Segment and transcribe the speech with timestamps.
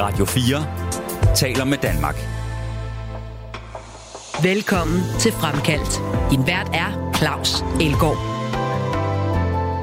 [0.00, 2.14] Radio 4 taler med Danmark.
[4.42, 6.00] Velkommen til Fremkaldt.
[6.30, 8.18] Din vært er Claus Elgaard.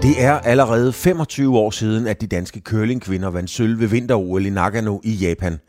[0.02, 4.50] Det er allerede 25 år siden, at de danske curlingkvinder vandt sølv ved vinter-OL i
[4.50, 5.60] Nagano i Japan.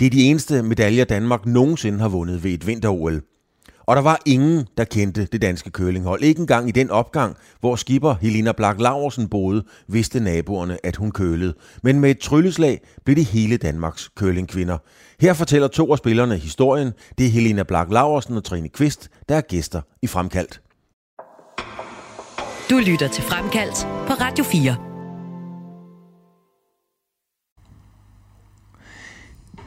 [0.00, 3.22] Det er de eneste medaljer, Danmark nogensinde har vundet ved et vinter-OL.
[3.86, 6.22] Og der var ingen, der kendte det danske curlinghold.
[6.22, 11.10] Ikke engang i den opgang, hvor skipper Helena Blak Laversen boede, vidste naboerne, at hun
[11.10, 11.54] kølede.
[11.82, 14.78] Men med et trylleslag blev det hele Danmarks curlingkvinder.
[15.20, 16.92] Her fortæller to af spillerne historien.
[17.18, 20.60] Det er Helena Blak Laversen og Trine Kvist, der er gæster i Fremkaldt.
[22.70, 24.93] Du lytter til Fremkaldt på Radio 4.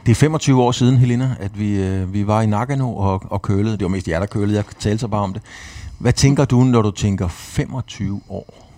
[0.08, 3.42] Det er 25 år siden, Helena, at vi, øh, vi var i Nagano og, og
[3.42, 3.72] kølede.
[3.72, 4.56] Det var mest jer, der kølede.
[4.56, 5.42] Jeg talte så bare om det.
[5.98, 8.68] Hvad tænker du, når du tænker 25 år?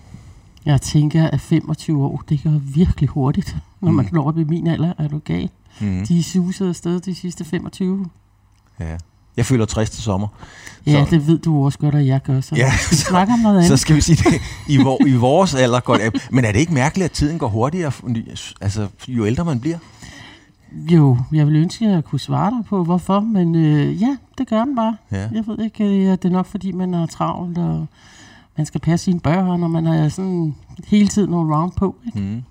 [0.67, 4.15] Jeg tænker, at 25 år, det går virkelig hurtigt, når man Mm.
[4.15, 4.93] når op i min alder.
[4.99, 5.51] Er du gal?
[5.81, 6.07] Mm.
[6.07, 8.07] De susede afsted de sidste 25.
[8.81, 8.97] Ja.
[9.37, 10.29] Jeg føler 60 til sommer.
[10.87, 12.41] Ja, Så- det ved du også godt, at jeg gør.
[12.41, 13.69] Så Ja, vi snakker om noget andet.
[13.69, 14.41] Så skal vi sige det.
[14.69, 16.29] I, vor, I vores alder går det.
[16.31, 17.93] Men er det ikke mærkeligt, at tiden går hurtigere,
[18.61, 19.79] altså, jo ældre man bliver?
[20.73, 24.49] Jo, jeg vil ønske, at jeg kunne svare dig på, hvorfor, men øh, ja, det
[24.49, 24.97] gør den bare.
[25.13, 25.29] Ja.
[25.33, 27.87] Jeg ved ikke, øh, det er nok fordi, man er travlt, og
[28.57, 30.55] man skal passe sine børn, og man har sådan
[30.87, 31.97] hele tiden noget round på.
[32.07, 32.21] Ikke?
[32.21, 32.43] Mm.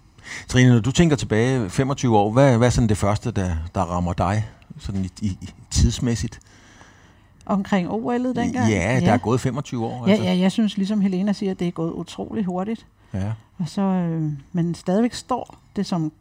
[0.47, 3.81] Trine, når du tænker tilbage 25 år, hvad, hvad er sådan det første, der, der
[3.81, 4.45] rammer dig
[4.79, 5.37] sådan i, i,
[5.71, 6.39] tidsmæssigt?
[7.45, 8.69] Omkring OL'et dengang?
[8.69, 10.07] Ja, der er gået 25 år.
[10.07, 12.85] Ja, ja, jeg synes ligesom Helena siger, at det er gået utrolig hurtigt.
[13.13, 13.31] ja.
[13.57, 16.11] Og så, øh, men stadigvæk står det som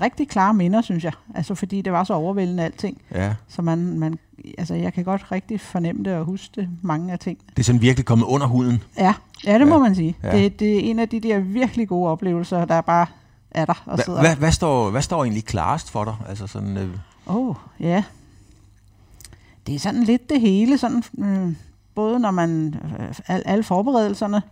[0.00, 1.12] rigtig klare minder, synes jeg.
[1.34, 3.00] Altså fordi det var så overvældende alting.
[3.14, 3.34] ja.
[3.48, 4.18] Så man, man,
[4.58, 7.38] altså jeg kan godt rigtig fornemme det og huske det, mange af ting.
[7.50, 8.82] Det er sådan virkelig kommet under huden.
[8.98, 9.14] Ja,
[9.46, 10.16] ja det Ja, må man sige.
[10.22, 10.38] ja.
[10.38, 13.06] Det, det er en af de der virkelig gode oplevelser, der bare
[13.50, 16.14] er der og Hva, sidder hvad, hvad, står, hvad står egentlig klarest for dig?
[16.28, 16.88] Altså sådan, øh,
[17.26, 18.04] oh, ja.
[19.66, 21.52] Det er sådan lidt det hele, sådan, øh,
[21.94, 24.42] både når man, øh, al, alle forberedelserne,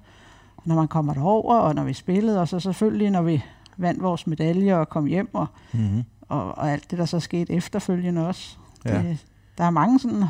[0.65, 3.43] når man kommer derover, og når vi spillede, og så selvfølgelig, når vi
[3.77, 6.05] vandt vores medaljer og kom hjem, og, mm-hmm.
[6.29, 8.57] og, og alt det, der så skete efterfølgende også.
[8.85, 8.99] Ja.
[8.99, 9.19] Det,
[9.59, 10.25] der er mange sådan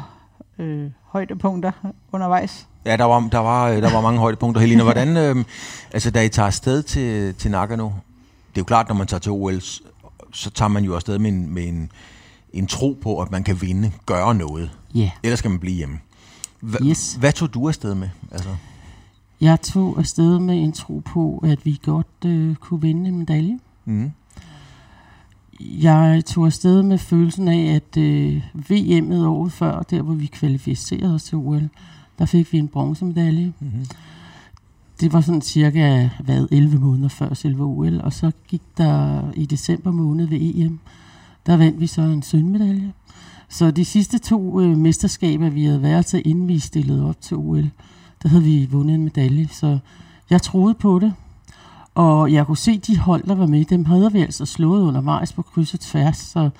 [0.58, 1.72] øh, højdepunkter
[2.12, 2.66] undervejs.
[2.86, 4.60] Ja, der var, der var, øh, der var mange højdepunkter.
[4.60, 5.44] Helena, hvordan, øh,
[5.92, 7.92] altså da I tager afsted til, til Nagano, det
[8.54, 9.60] er jo klart, når man tager til OL,
[10.32, 11.90] så tager man jo afsted med en, med en,
[12.52, 14.70] en tro på, at man kan vinde, gøre noget.
[14.94, 15.98] Ja, Ellers skal man blive hjemme.
[16.60, 17.16] Hva, Yes.
[17.20, 18.08] Hvad tog du afsted med?
[18.32, 18.48] Altså,
[19.40, 23.58] jeg tog afsted med en tro på, at vi godt øh, kunne vinde en medalje.
[23.84, 24.10] mm,
[25.60, 31.14] Jeg tog afsted med følelsen af, at øh, VM'et året før, der hvor vi kvalificerede
[31.14, 31.68] os til OL,
[32.18, 33.52] der fik vi en bronzemedalje.
[33.60, 33.86] mm-hmm.
[35.00, 39.46] Det var sådan cirka hvad, 11 måneder før selve OL, og så gik der i
[39.46, 40.78] december måned ved EM,
[41.46, 42.92] der vandt vi så en sølvmedalje.
[43.48, 47.36] Så de sidste to øh, mesterskaber, vi havde været til, inden vi stillede op til
[47.36, 47.70] OL,
[48.24, 49.48] der havde vi vundet en medalje.
[49.48, 49.78] Så
[50.30, 51.14] jeg troede på det,
[51.94, 55.32] og jeg kunne se, de hold, der var med, dem havde vi altså slået undervejs
[55.32, 56.50] på kryds og tværs, så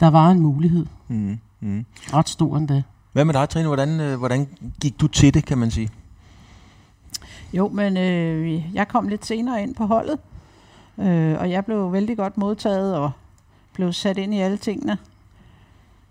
[0.00, 0.86] der var en mulighed.
[1.08, 1.86] Mm, mm.
[2.12, 2.82] Ret stor endda.
[3.12, 3.66] Hvad med dig, Trine?
[3.66, 4.48] Hvordan, øh, hvordan
[4.80, 5.90] gik du til det, kan man sige?
[7.52, 10.18] Jo, men øh, jeg kom lidt senere ind på holdet,
[10.98, 13.10] øh, og jeg blev vældig godt modtaget og
[13.72, 14.98] blev sat ind i alle tingene.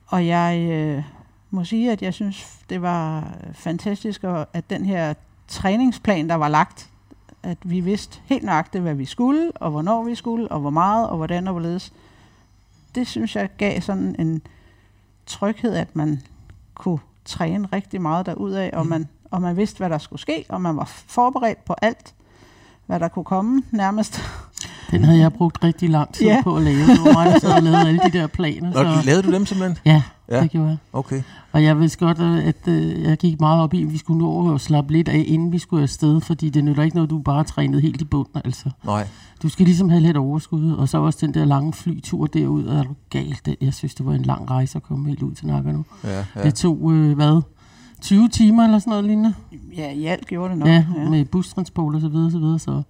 [0.08, 1.04] Og jeg øh,
[1.54, 5.14] må sige, at jeg synes, det var fantastisk, og at den her
[5.48, 6.90] træningsplan, der var lagt,
[7.44, 11.10] at vi vidste helt nøjagtigt, hvad vi skulle, og hvornår vi skulle, og hvor meget,
[11.10, 11.94] og hvordan og hvorledes.
[12.96, 14.42] Det synes jeg gav sådan en
[15.26, 16.22] tryghed, at man
[16.76, 18.90] kunne træne rigtig meget derudad, og Mm.
[18.90, 22.14] man, og man vidste, hvad der skulle ske, og man var forberedt på alt,
[22.86, 24.22] hvad der kunne komme nærmest.
[24.92, 26.42] Den havde jeg brugt rigtig lang tid Ja.
[26.44, 26.78] på at lave.
[26.80, 28.84] Det var mig, der sad og lavede alle de der planer.
[28.84, 29.78] Nå, lavede du dem simpelthen?
[29.86, 30.02] Ja,
[30.32, 30.42] Ja.
[30.42, 30.78] det gjorde jeg.
[30.94, 31.22] Okay.
[31.52, 34.54] Og jeg vidste godt, at øh, jeg gik meget op i, at vi skulle nå
[34.54, 37.44] at slappe lidt af, inden vi skulle afsted, fordi det nytter ikke noget, du bare
[37.44, 38.42] trænede helt i bunden.
[38.46, 38.70] Altså.
[38.86, 39.08] Nej.
[39.44, 42.78] Du skal ligesom have lidt overskud, og så også den der lange flytur derud, og
[42.78, 43.50] er du galt.
[43.62, 45.82] Jeg synes, det var en lang rejse at komme helt ud til Nagano.
[46.04, 46.26] Ja, Ja.
[46.36, 46.44] ja.
[46.44, 47.42] Det tog, øh, hvad,
[48.02, 49.34] 20 timer eller sådan noget lignende?
[49.78, 50.68] Ja, i alt gjorde det nok.
[50.68, 52.60] Ja, ja, med bustransport og så videre, så videre.
[52.60, 52.82] Så.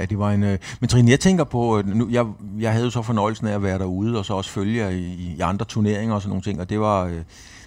[0.00, 0.42] Ja, det var en...
[0.42, 0.58] Øh...
[0.80, 1.78] Men Trine, jeg tænker på...
[1.78, 2.26] øh, Nu, jeg,
[2.58, 5.40] jeg havde jo så fornøjelsen af at være derude, og så også følge i, i
[5.40, 7.04] andre turneringer og sådan nogle ting, og det var...
[7.04, 7.20] Øh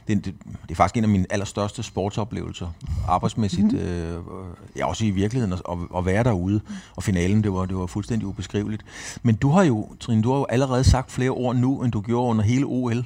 [0.08, 2.68] det, det, det er faktisk en af mine allerstørste sportsoplevelser,
[3.08, 3.78] arbejdsmæssigt, mm.
[3.78, 4.24] øh,
[4.78, 6.62] ja, også i virkeligheden, at, at være derude.
[6.96, 8.86] Og finalen, det var, det var fuldstændig ubeskriveligt.
[9.24, 12.02] Men du har jo, Trine, du har jo allerede sagt flere ord nu, end du
[12.02, 13.06] gjorde under hele OL.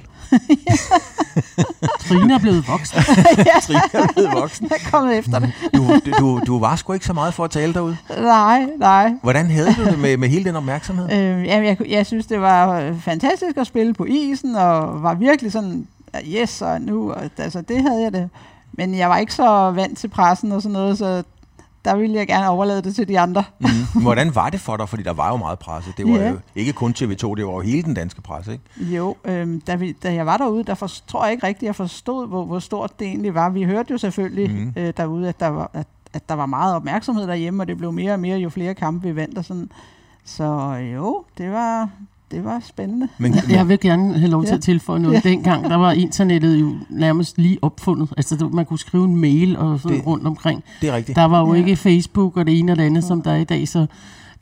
[2.00, 2.98] Trine er blevet voksen.
[3.66, 4.68] Trine er blevet voksen.
[4.70, 5.52] Jeg er kommet efter det.
[5.74, 7.96] Du, du, du var sgu ikke så meget for at tale derude.
[8.18, 9.12] Nej, nej.
[9.22, 11.10] Hvordan havde du det med, med hele den opmærksomhed?
[11.20, 15.52] Øh, jamen, jeg, jeg synes, det var fantastisk at spille på isen, og var virkelig
[15.52, 15.86] sådan,
[16.26, 18.30] yes, og nu, og, altså det havde jeg det.
[18.72, 21.22] Men jeg var ikke så vant til pressen og sådan noget, så
[21.84, 23.44] der ville jeg gerne overlade det til de andre.
[23.58, 24.02] Mm.
[24.02, 24.88] Hvordan var det for dig?
[24.88, 25.90] Fordi der var jo meget presse.
[25.96, 26.28] Det var Ja.
[26.28, 28.64] jo ikke kun TV2, det var jo hele den danske presse, ikke?
[28.96, 31.76] Jo, øhm, da, vi, da jeg var derude, der for, tror jeg ikke rigtigt, jeg
[31.76, 33.48] forstod, hvor, hvor stort det egentlig var.
[33.50, 34.72] Vi hørte jo selvfølgelig mm.
[34.76, 37.92] øh, derude, at der, var, at, at der var meget opmærksomhed derhjemme, og det blev
[37.92, 39.70] mere og mere, jo flere kampe vi vandt og sådan.
[40.24, 40.44] Så
[40.94, 41.88] jo, det var,
[42.30, 43.08] det var spændende.
[43.18, 44.54] Men, Jeg vil gerne have lov til Ja.
[44.54, 45.24] at tilføje noget.
[45.24, 45.28] Ja.
[45.30, 48.08] Dengang, der var internettet jo nærmest lige opfundet.
[48.16, 50.64] Altså, man kunne skrive en mail og sådan Det- rundt omkring.
[50.80, 51.16] det er rigtigt.
[51.16, 51.58] Der var jo Ja.
[51.58, 53.86] ikke Facebook og det ene og det andet, som der er i dag, så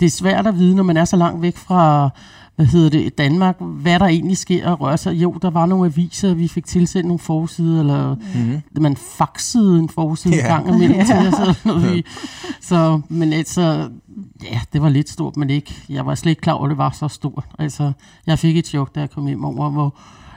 [0.01, 2.11] det er svært at vide, når man er så langt væk fra
[2.59, 5.13] hvad hedder det, Danmark, hvad der egentlig sker og rører sig.
[5.15, 8.63] Jo, der var nogle aviser, vi fik tilsendt nogle forsider, eller Mm-hmm.
[8.81, 10.47] man faxede en forside ja.
[10.55, 11.17] gang imellem til
[11.65, 11.95] noget.
[11.95, 12.05] Vi-
[12.61, 13.89] Så, men altså,
[14.45, 16.79] ja, det var lidt stort, men ikke, jeg var slet ikke klar over, at det
[16.79, 17.45] var så stort.
[17.59, 17.93] Altså,
[18.27, 19.95] jeg fik et chok, da jeg kom hjem over, hvor,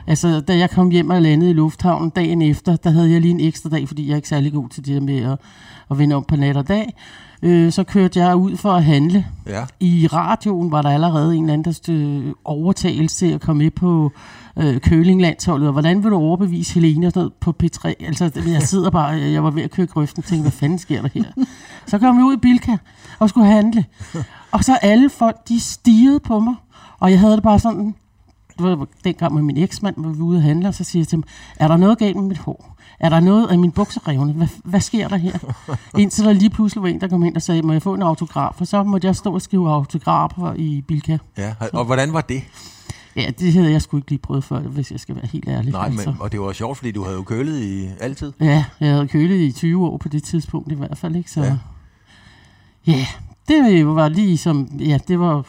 [0.07, 3.31] altså, da jeg kom hjem og landede i lufthavnen dagen efter, der havde jeg lige
[3.31, 5.39] en ekstra dag, fordi jeg er ikke særlig god til det med at,
[5.91, 6.93] at vende om på nat og dag.
[7.41, 9.25] Øh, så kørte jeg ud for at handle.
[9.47, 9.63] Ja.
[9.79, 13.71] I radioen var der allerede en eller anden der stø- overtagelse til at komme med
[13.71, 14.11] på
[14.57, 17.93] øh, Kølinglandsholdet, og hvordan vil du overbevise Helene og sådan noget på P3?
[18.07, 21.01] Altså, jeg sidder bare, jeg var ved at køre grøften og tænkte, hvad fanden sker
[21.01, 21.23] der her?
[21.87, 22.77] Så kom jeg ud i Bilka
[23.19, 23.85] og skulle handle.
[24.51, 26.55] Og så alle folk, de stirrede på mig,
[26.99, 27.95] og jeg havde det bare sådan,
[28.57, 31.01] det var dengang med min eksmand, hvor vi var ude at handle, og så siger
[31.01, 31.23] jeg til ham,
[31.55, 32.77] er der noget galt med mit hår?
[32.99, 34.33] Er der noget af min bukserevne?
[34.33, 35.37] Hvad, hvad sker der her?
[36.01, 38.01] Indtil der lige pludselig var en, der kom ind og sagde, må jeg få en
[38.01, 38.61] autograf?
[38.61, 41.17] Og så måtte jeg stå og skrive autografer i Bilka.
[41.37, 41.53] ja.
[41.73, 42.43] Og hvordan var det?
[43.15, 45.71] Ja, det havde jeg sgu ikke lige prøvet før, hvis jeg skal være helt ærlig.
[45.71, 46.13] Nej, men, altså.
[46.19, 48.33] og det var sjovt, fordi du havde jo kølet i altid.
[48.39, 51.31] Ja, jeg havde kølet i 20 år på det tidspunkt i hvert fald, ikke?
[51.31, 51.57] Så ja,
[52.87, 53.05] ja
[53.47, 55.45] det var lige som, ja, det var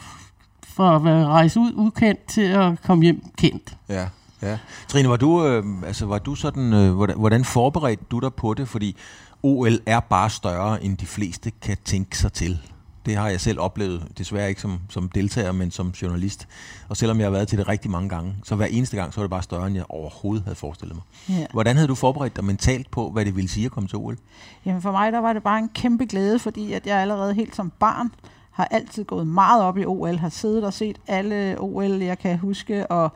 [0.73, 3.77] for at være rejse ud ukendt til at komme hjem kendt.
[3.89, 4.07] Ja,
[4.41, 4.57] ja.
[4.87, 8.53] Trine, var du, øh, altså, var du sådan, øh, hvordan, hvordan forberedte du dig på
[8.53, 8.67] det?
[8.67, 8.95] Fordi
[9.43, 12.59] OL er bare større, end de fleste kan tænke sig til.
[13.05, 16.47] Det har jeg selv oplevet, desværre ikke som, som deltager, men som journalist.
[16.89, 19.19] Og selvom jeg har været til det rigtig mange gange, så hver eneste gang, så
[19.19, 21.03] var det bare større, end jeg overhovedet havde forestillet mig.
[21.39, 21.45] Ja.
[21.51, 24.17] Hvordan havde du forberedt dig mentalt på, hvad det ville sige at komme til OL?
[24.65, 27.55] Jamen for mig, der var det bare en kæmpe glæde, fordi at jeg allerede helt
[27.55, 28.11] som barn
[28.53, 32.37] har altid gået meget op i OL, har siddet og set alle OL, jeg kan
[32.37, 33.11] huske, og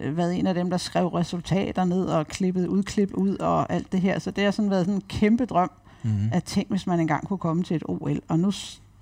[0.00, 3.92] øh, været en af dem, der skrev resultater ned og klippet udklip ud og alt
[3.92, 4.18] det her.
[4.18, 5.70] Så det har sådan været sådan en kæmpe drøm
[6.06, 6.30] Mm-hmm.
[6.32, 8.20] at tænke, hvis man engang kunne komme til et OL.
[8.28, 8.50] Og nu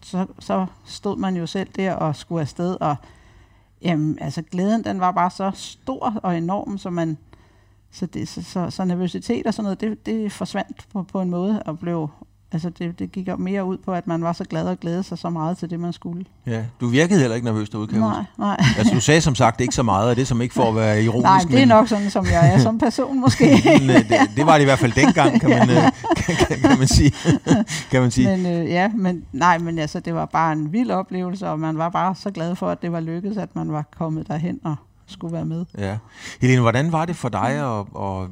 [0.03, 2.97] så, så stod man jo selv der og skulle afsted, og
[3.83, 7.19] jamen, altså glæden, den var bare så stor og enorm, så man
[7.91, 11.31] så, det, så, så, så nervøsitet og sådan noget, det, det forsvandt på, på en
[11.31, 12.09] måde, og blev,
[12.55, 15.19] altså det, det gik mere ud på, at man var så glad og glædede sig
[15.19, 16.25] så meget til det, man skulle.
[16.47, 18.33] Ja, du virkede heller ikke nervøs derude, kan nej, huske.
[18.39, 18.57] nej.
[18.79, 21.03] Altså, du sagde som sagt ikke så meget af det, som ikke for at være
[21.05, 21.25] ironisk.
[21.25, 23.45] nej, det er men, nok sådan, som jeg er som person måske.
[23.81, 25.77] men, øh, det, det, var det i hvert fald dengang, kan man, øh,
[26.17, 27.13] kan, kan, kan man sige.
[27.91, 28.37] kan man sige.
[28.37, 31.79] men øh, ja, men nej, men altså, det var bare en vild oplevelse, og man
[31.79, 34.77] var bare så glad for, at det var lykkedes, at man var kommet derhen og
[35.07, 35.65] skulle være med.
[35.79, 35.97] Ja.
[36.41, 37.65] Helene, hvordan var det for dig?
[37.65, 38.29] Og, og,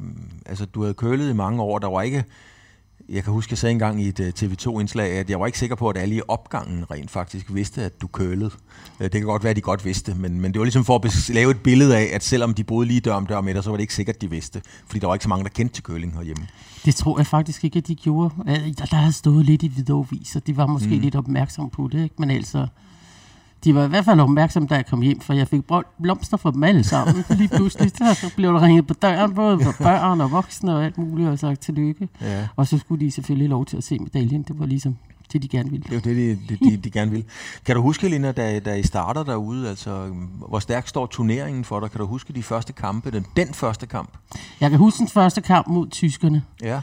[0.47, 1.79] altså, du havde kølet i mange år.
[1.79, 2.25] Der var ikke...
[3.09, 5.77] Jeg kan huske, jeg sagde engang i et uh, TV2-indslag, at jeg var ikke sikker
[5.77, 8.47] på, at alle i opgangen rent faktisk vidste, at du kølede.
[9.01, 10.97] Uh, det kan godt være, at de godt vidste, men, men det var ligesom for
[11.05, 13.65] at lave et billede af, at selvom de boede lige dør om dør med dig,
[13.65, 14.63] så var det ikke sikkert, de vidste.
[14.87, 16.47] Fordi der var ikke så mange, der kendte til køling herhjemme.
[16.85, 18.35] Det tror jeg faktisk ikke, at de gjorde.
[18.49, 20.41] Øh, Der, der havde stået lidt i videoviser.
[20.41, 20.95] De var måske Mm.
[20.95, 21.01] mm.
[21.01, 22.15] lidt opmærksomme på det, ikke?
[22.19, 22.67] men altså...
[23.65, 25.61] De var i hvert fald opmærksomme, da jeg kom hjem, for jeg fik
[26.03, 27.25] blomster fra dem alle sammen.
[27.39, 30.99] Lige pludselig så blev der ringet på døren, både for børn og voksne og alt
[30.99, 32.09] muligt, og sagt tillykke.
[32.21, 32.49] Ja.
[32.57, 34.43] Og så skulle de selvfølgelig lov til at se medaljen.
[34.43, 34.97] Det var ligesom
[35.33, 35.85] det, de gerne ville.
[35.85, 37.25] Det er jo det, de, de, de, gerne vil.
[37.67, 40.07] Kan du huske, Helena, da, da I starter derude, altså,
[40.49, 41.91] hvor stærkt står turneringen for dig?
[41.91, 44.11] Kan du huske de første kampe, den, den første kamp?
[44.61, 46.81] Jeg kan huske den første kamp mod tyskerne, Ja.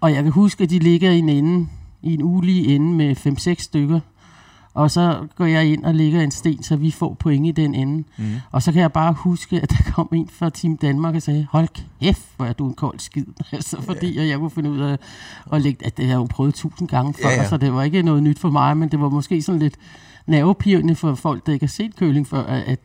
[0.00, 1.68] og jeg kan huske, at de ligger i en ende,
[2.02, 4.00] i en ulige ende med 5-6 stykker.
[4.76, 7.74] Og så går jeg ind og lægger en sten, så vi får point i den
[7.74, 8.04] ende.
[8.16, 8.24] Mm.
[8.50, 11.46] Og så kan jeg bare huske, at der kom en fra Team Danmark og sagde,
[11.50, 11.68] hold
[12.00, 13.24] kæft, hvor er du en kold skid.
[13.52, 14.98] Altså, fordi at jeg kunne finde ud af
[15.52, 17.48] at lægge, at det har jeg jo prøvet tusind gange før, ja.
[17.48, 19.74] så det var ikke noget nyt for mig, men det var måske sådan lidt
[20.26, 22.80] nervepirrende for folk, der ikke har set køling før, at,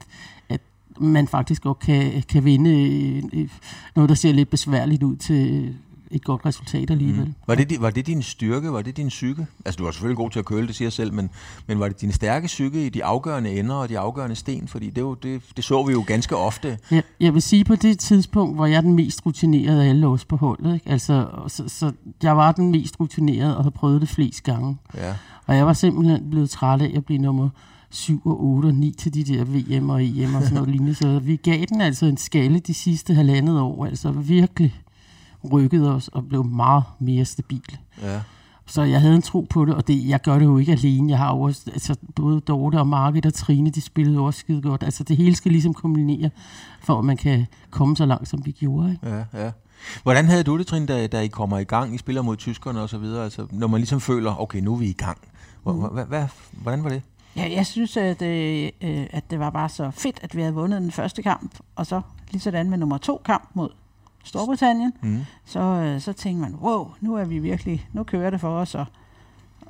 [0.49, 0.61] at
[0.99, 3.49] man faktisk godt kan, kan vinde øh, øh,
[3.95, 5.75] noget, der ser lidt besværligt ud til
[6.11, 7.25] et godt resultat alligevel.
[7.25, 7.33] Mm.
[7.47, 8.71] Var, det, var det din styrke?
[8.71, 9.47] Var det din psyke?
[9.65, 11.29] Altså, du var selvfølgelig god til at køle, det siger jeg selv, men,
[11.67, 14.67] men var det din stærke psyke i de afgørende ender og de afgørende sten?
[14.67, 16.77] Fordi det, jo, det, det så vi jo ganske ofte.
[16.91, 20.25] Jeg, jeg vil sige, på det tidspunkt var jeg den mest rutinerede af alle os
[20.25, 20.73] på holdet.
[20.73, 20.89] Ikke?
[20.89, 21.91] Altså, så, så
[22.23, 24.77] jeg var den mest rutinerede og havde prøvet det flest gange.
[24.95, 25.15] Ja.
[25.47, 27.49] Og jeg var simpelthen blevet træt af at blive nummer
[27.89, 30.95] 7 og 8 og 9 til de der VM og EM og sådan noget lignende.
[30.95, 33.85] Så vi gav den altså en skalle de sidste halvandet år.
[33.85, 34.73] Altså virkelig
[35.51, 37.77] rykkede os og blev meget mere stabil.
[38.01, 38.21] ja.
[38.65, 41.09] Så jeg havde en tro på det, og det, jeg gør det jo ikke alene.
[41.09, 44.39] Jeg har jo også, altså, både Dorte og Margit og Trine, de spillede jo også
[44.39, 44.83] skide godt.
[44.83, 46.29] Altså det hele skal ligesom kombinere,
[46.81, 48.91] for at man kan komme så langt, som vi gjorde.
[48.91, 49.15] Ikke?
[49.15, 49.51] Ja, ja.
[50.03, 51.95] Hvordan havde du det, Trine, da, da I kommer i gang?
[51.95, 53.23] I spiller mod tyskerne og så videre.
[53.23, 55.17] Altså, når man ligesom føler, okay, nu er vi i gang.
[55.65, 55.73] Mm.
[56.51, 57.01] Hvordan var det?
[57.35, 60.53] Ja, jeg synes, at, øh, øh, at det var bare så fedt, at vi havde
[60.53, 63.69] vundet den første kamp, og så lige sådan med nummer to kamp mod
[64.23, 65.19] Storbritannien, Mm.
[65.45, 68.75] så, øh, så tænkte man, wow, nu er vi virkelig, nu kører det for os,
[68.75, 68.85] og,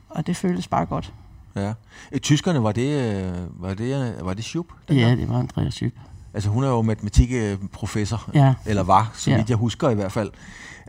[0.09, 1.13] og det føltes bare godt.
[1.55, 1.73] Ja.
[2.11, 4.65] Øh, Tyskerne, var det, øh, var det, var det Schub?
[4.89, 5.99] Ja, det var Andreas Schøb.
[6.33, 8.53] Altså hun er jo matematikprofessor, Ja.
[8.65, 9.37] eller var, så Ja.
[9.37, 10.31] vidt jeg husker i hvert fald.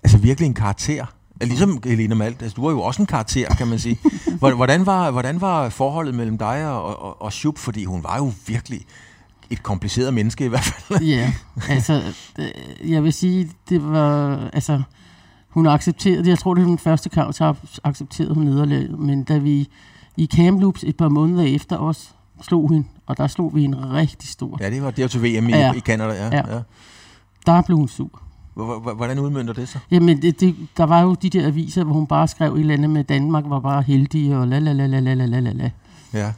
[0.03, 1.07] Altså virkelig en karakter.
[1.41, 3.99] Ligesom Helena Malt, altså du var jo også en karakter, kan man sige.
[4.39, 7.59] Hvor- Hvordan var, hvordan var forholdet mellem dig og, og, og Schub?
[7.59, 8.87] Fordi hun var jo virkelig
[9.53, 11.01] et kompliceret menneske i hvert fald.
[11.17, 11.33] Ja,
[11.69, 12.03] altså,
[12.39, 14.83] øh, jeg vil sige, det var, altså,
[15.49, 17.55] hun accepterede, jeg tror, det var den første kamp, så
[17.85, 19.69] accepterede hun nederlaget, men da vi
[20.17, 24.29] i Kamloops et par måneder efter os slog hende, og der slog vi en rigtig
[24.29, 25.73] stor, Ja, det var det var til VM i, Ja.
[25.73, 26.25] i Canada, ja.
[26.37, 26.55] ja.
[26.55, 26.61] Ja.
[27.47, 28.23] der blev hun sur.
[28.55, 29.81] Hvor- hvor- Hvordan udmyndter det sig?
[29.91, 32.75] Jamen, det, det, der var jo de der aviser, hvor hun bare skrev et eller
[32.75, 35.71] andet med, Danmark var bare heldige, og la la la la la la la la.
[36.13, 36.33] Ja,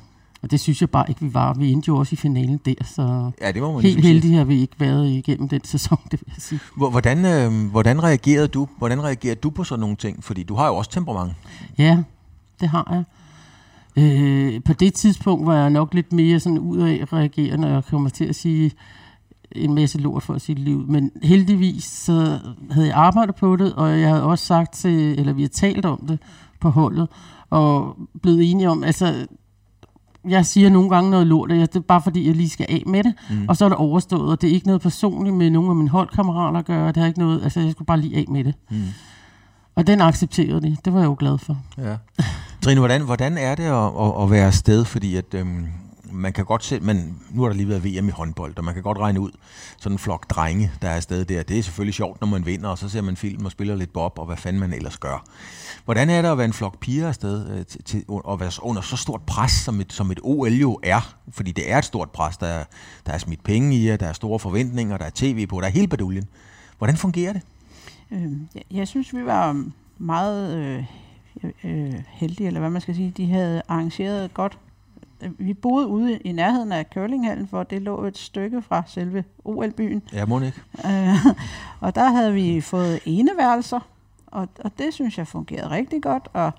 [0.44, 1.54] Og det synes jeg bare ikke, vi var.
[1.54, 4.12] Vi endte jo også i finalen der, så ja det må man helt ligesom sige.
[4.12, 6.60] heldige har vi ikke været igennem den sæson, det vil jeg sige.
[6.76, 10.24] Hvor- Hvordan, øh, hvordan, reagerede du, hvordan reagerede du på sådan nogle ting?
[10.24, 11.32] Fordi du har jo også temperament.
[11.78, 12.02] Ja,
[12.60, 13.04] det har jeg.
[14.04, 18.24] Øh, på det tidspunkt var jeg nok lidt mere sådan udadreagerende, og jeg kommer til
[18.24, 18.72] at sige
[19.52, 20.84] en masse lort for sit liv.
[20.88, 22.38] Men heldigvis så
[22.70, 25.84] havde jeg arbejdet på det, og jeg havde også sagt til, eller vi har talt
[25.84, 26.18] om det
[26.60, 27.08] på holdet,
[27.50, 29.26] og blevet enige om, altså,
[30.28, 32.66] jeg siger nogle gange noget lort, og jeg, det er bare fordi, jeg lige skal
[32.68, 33.44] af med det, mm.
[33.48, 35.88] og så er det overstået, og det er ikke noget personligt med nogle af mine
[35.88, 38.54] holdkammerater at gøre, det har ikke noget, altså jeg skulle bare lige af med det.
[38.70, 38.82] Mm.
[39.76, 41.56] Og den accepterede de, det var jeg jo glad for.
[41.78, 41.96] Ja.
[42.62, 44.84] Trine, hvordan, hvordan er det at, at, at være afsted?
[44.84, 45.66] Fordi at, øhm,
[46.14, 48.74] man kan godt se, men nu har der lige været VM i håndbold, og man
[48.74, 49.30] kan godt regne ud,
[49.78, 51.42] sådan en flok drenge, der er afsted der.
[51.42, 53.92] Det er selvfølgelig sjovt, når man vinder, og så ser man film og spiller lidt
[53.92, 55.24] bob, og hvad fanden man ellers gør.
[55.84, 58.82] Hvordan er det at være en flok piger afsted, øh, til, til, og være under
[58.82, 61.14] så stort pres, som et, som et OL jo er?
[61.30, 62.36] Fordi det er et stort pres.
[62.36, 62.64] Der er,
[63.06, 65.66] der er smidt penge i, og der er store forventninger, der er tv på, der
[65.66, 66.28] er hele baduljen.
[66.78, 67.42] Hvordan fungerer det?
[68.10, 69.64] Øh, jeg, jeg synes, vi var
[69.98, 70.84] meget øh,
[71.64, 73.12] øh, heldige, eller hvad man skal sige.
[73.16, 74.58] De havde arrangeret godt.
[75.38, 80.02] Vi boede ude i nærheden af curlinghallen, for det lå et stykke fra selve OL-byen.
[80.12, 80.62] Ja, må ikke?
[80.86, 81.26] Øh,
[81.80, 83.80] og der havde vi fået eneværelser,
[84.26, 86.28] og, og det synes jeg fungerede rigtig godt.
[86.32, 86.52] Og,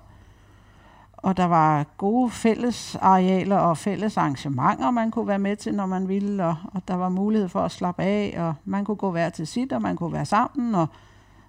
[1.16, 5.86] og der var gode fælles arealer og fælles arrangementer, man kunne være med til, når
[5.86, 6.44] man ville.
[6.44, 9.46] Og, og der var mulighed for at slappe af, og man kunne gå hver til
[9.46, 10.74] sit, og man kunne være sammen.
[10.74, 10.86] Og,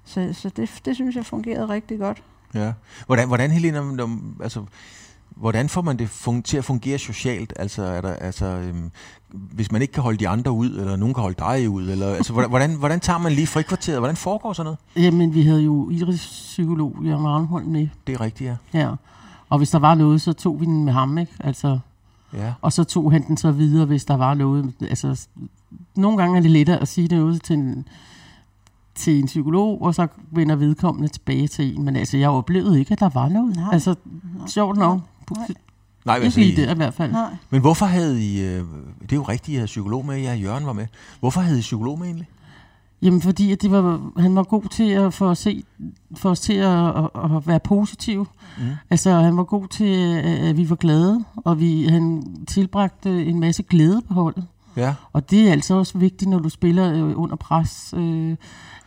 [0.03, 2.23] så så det, det synes jeg fungerede rigtig godt.
[2.53, 2.73] Ja.
[3.05, 3.81] Hvordan, hvordan Helena,
[4.43, 4.65] altså,
[5.39, 7.53] hvordan får man det fun- til at fungere socialt?
[7.55, 8.91] Altså, er der, altså øhm,
[9.29, 12.07] hvis man ikke kan holde de andre ud, eller nogen kan holde dig ud, eller,
[12.07, 13.99] altså, hvordan, hvordan, hvordan tager man lige frikvarteret?
[13.99, 14.65] Hvordan foregår sådan
[14.95, 15.05] noget?
[15.05, 17.87] Jamen, vi havde jo idrætspsykolog Jørgen Arnholm med.
[18.07, 18.79] Det er rigtigt, ja.
[18.79, 18.91] Ja.
[19.49, 21.31] Og hvis der var noget, så tog vi den med ham, ikke?
[21.39, 21.79] Altså,
[22.33, 22.53] ja.
[22.61, 24.73] og så tog han den så videre, hvis der var noget.
[24.81, 25.27] Altså,
[25.95, 27.87] nogle gange er det lettere at sige det ud til en,
[28.95, 31.85] til en psykolog, og så vender vedkommende tilbage til en.
[31.85, 33.55] Men altså, jeg oplevede ikke, at der var noget.
[33.55, 33.69] Nej.
[33.71, 33.95] Altså,
[34.47, 34.99] sjovt nok.
[35.35, 35.47] Nej.
[36.05, 37.11] Nej, Ikke lige der i hvert fald.
[37.11, 37.35] Nej.
[37.49, 38.63] men hvorfor havde I, øh,
[39.01, 40.87] det er jo rigtigt, I havde psykolog med, ja, Jørgen var med.
[41.19, 42.27] Hvorfor havde I psykolog med egentlig?
[43.01, 45.63] Jamen, fordi at det var, han var god til at få os, se,
[46.15, 48.25] få os til at, at, at være positive.
[48.57, 48.63] Mm.
[48.89, 53.39] Altså, han var god til, at at vi var glade, og vi, han tilbragte en
[53.39, 54.45] masse glæde på holdet.
[54.77, 54.93] Ja.
[55.13, 58.35] Og det er altså også vigtigt, når du spiller øh, under pres, øh,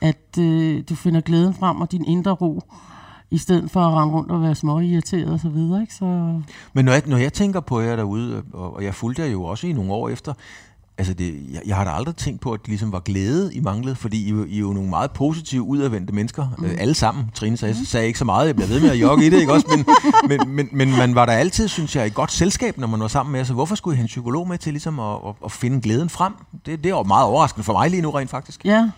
[0.01, 2.63] at øh, du finder glæden frem og din indre ro,
[3.31, 5.81] i stedet for at rende rundt og være småirriteret og så videre.
[5.81, 5.95] Ikke?
[5.95, 6.05] Så,
[6.73, 9.29] Men når jeg, når jeg tænker på jer derude, øh, og, og jeg fulgte jer
[9.29, 10.33] jo også i nogle år efter,
[10.99, 13.61] altså det, jeg, jeg har da aldrig tænkt på, at det ligesom var glæde, I
[13.61, 16.65] manglede, fordi I, jo- I er jo nogle meget positive, udadvendte mennesker, mm.
[16.65, 17.31] øh, alle sammen.
[17.35, 17.85] Trine sagde, mm.
[17.85, 19.67] sagde ikke så meget, jeg bliver ved med at jogge i det, ikke også?
[19.77, 19.87] Men,
[20.29, 23.09] men, men, men man var der altid, synes jeg, i godt selskab, når man var
[23.09, 25.35] sammen med jer, så hvorfor skulle I have en psykolog med til ligesom at, at,
[25.45, 26.33] at finde glæden frem?
[26.67, 28.65] Det, det er jo meget overraskende for mig lige nu rent faktisk.
[28.65, 28.91] Ja.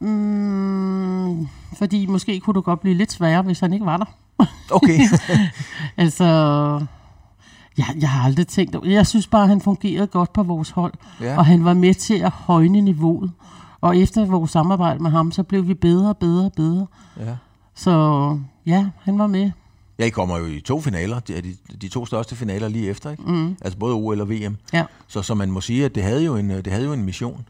[0.00, 4.04] Mm, fordi måske kunne du godt blive lidt sværere, hvis han ikke var der.
[4.70, 5.00] Okay.
[5.96, 6.24] Altså,
[7.78, 10.70] jeg, jeg har aldrig tænkt over- Jeg synes bare, at han fungerede godt på vores
[10.70, 10.92] hold.
[11.20, 11.38] Ja.
[11.38, 13.32] Og han var med til at højne niveauet.
[13.80, 16.86] Og efter vores samarbejde med ham, så blev vi bedre og bedre og bedre.
[17.20, 17.36] ja.
[17.74, 19.50] Så ja, han var med.
[19.98, 21.20] Ja, I kommer jo i to finaler.
[21.20, 23.22] Det er de, de to største finaler lige efter, ikke?
[23.22, 23.56] Mm.
[23.60, 24.56] Altså både OL og VM.
[24.72, 24.84] Ja.
[25.08, 27.44] Så, så man må sige, at det havde jo en, det havde jo en mission.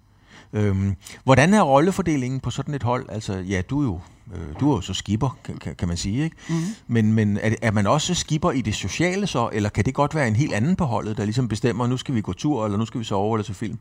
[0.52, 3.06] Øhm, hvordan er rollefordelingen på sådan et hold?
[3.08, 4.00] Altså, ja, du er jo,
[4.34, 6.36] øh, du er jo så skipper, kan, kan, man sige, ikke?
[6.48, 6.54] Mm.
[6.86, 10.14] Men, men er, er man også skipper i det sociale så, eller kan det godt
[10.14, 12.78] være en helt anden på holdet, der ligesom bestemmer, nu skal vi gå tur, eller
[12.78, 13.78] nu skal vi sove, eller til film?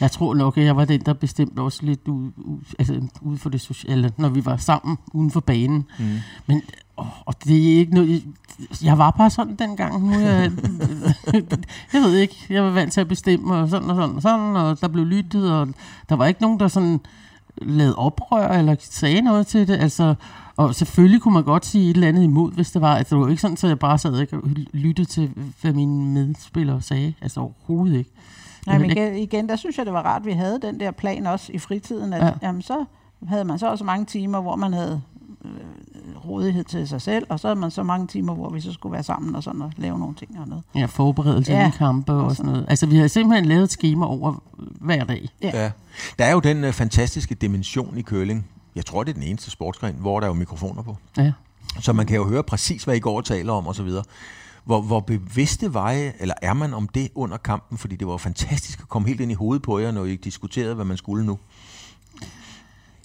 [0.00, 3.38] Jeg tror nok, at jeg var den, der bestemte også lidt ud, ud, altså, ude
[3.38, 5.86] for det sociale, når vi var sammen uden for banen.
[5.98, 6.04] Mm.
[6.46, 6.62] Men
[7.24, 8.24] og det er ikke noget...
[8.82, 10.04] Jeg var bare sådan dengang.
[10.04, 10.50] Nu jeg,
[11.92, 14.56] jeg ved ikke, jeg var vant til at bestemme, og sådan og sådan og sådan,
[14.56, 15.68] og der blev lyttet, og
[16.08, 17.00] der var ikke nogen, der sådan
[17.56, 19.76] lavede oprør, eller sagde noget til det.
[19.80, 20.14] Altså,
[20.56, 22.96] og selvfølgelig kunne man godt sige et eller andet imod, hvis det var.
[22.96, 24.40] Altså, det var ikke sådan, at jeg bare sad og
[24.72, 25.30] lyttede til,
[25.60, 27.14] hvad mine medspillere sagde.
[27.20, 28.10] Altså overhovedet ikke.
[28.66, 30.90] Nej, men igen, igen, der synes jeg, det var rart, at vi havde den der
[30.90, 32.32] plan også i fritiden, at ja.
[32.42, 32.84] jamen, så
[33.28, 35.02] havde man så også mange timer, hvor man havde
[35.44, 35.50] øh,
[36.24, 38.92] rådighed til sig selv, og så havde man så mange timer, hvor vi så skulle
[38.92, 40.64] være sammen og sådan og lave nogle ting og noget.
[40.74, 42.66] Ja, forberedelse ja, Ja, i kampe og og sådan noget.
[42.68, 44.42] Altså, vi havde simpelthen lavet et schema over
[44.80, 45.28] hver dag.
[45.42, 45.50] Ja.
[45.62, 45.70] Ja.
[46.18, 48.46] Der er jo den øh, fantastiske dimension i curling.
[48.74, 50.96] Jeg tror, det er den eneste sportsgren, hvor der er jo mikrofoner på.
[51.16, 51.32] Ja.
[51.80, 53.88] Så man kan jo høre præcis, hvad I går og taler om osv.
[54.64, 57.78] Hvor, hvor bevidste veje, eller er man om det under kampen?
[57.78, 60.16] Fordi det var jo fantastisk at komme helt ind i hovedet på jer, når I
[60.16, 61.38] diskuterede, hvad man skulle nu.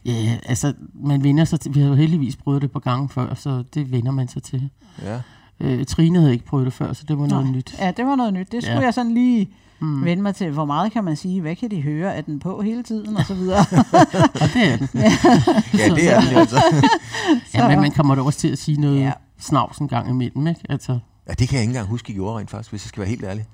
[0.05, 3.33] Ja, altså, man vinder sig til, vi har jo heldigvis prøvet det på gange før,
[3.33, 4.69] så det vinder man sig til.
[5.03, 5.19] Ja.
[5.59, 7.55] Øh, Trine havde ikke prøvet det før, så det var noget Nej.
[7.55, 7.75] nyt.
[7.79, 8.51] Ja, det var noget nyt.
[8.51, 8.79] Det skulle Ja.
[8.79, 8.85] ja.
[8.85, 10.05] jeg sådan lige mm.
[10.05, 10.51] vende mig til.
[10.51, 11.41] Hvor meget kan man sige?
[11.41, 12.15] Hvad kan de høre?
[12.15, 13.17] Er den på hele tiden?
[13.17, 13.59] Og så videre.
[14.41, 14.89] Og det er den.
[14.93, 16.61] ja, det er det altså.
[17.53, 19.05] Ja, men man kommer da også til at sige noget ja.
[19.05, 19.11] Ja.
[19.39, 20.61] snavs en gang imellem, ikke?
[20.69, 22.99] Altså, Ja, det kan jeg ikke engang huske, I gjorde rent faktisk, hvis jeg skal
[23.01, 23.45] være helt ærlig.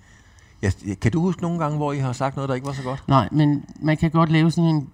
[0.61, 2.81] Ja, kan du huske nogle gange, hvor I har sagt noget, der ikke var så
[2.83, 3.03] godt?
[3.07, 4.87] nej, men man kan godt lave sådan en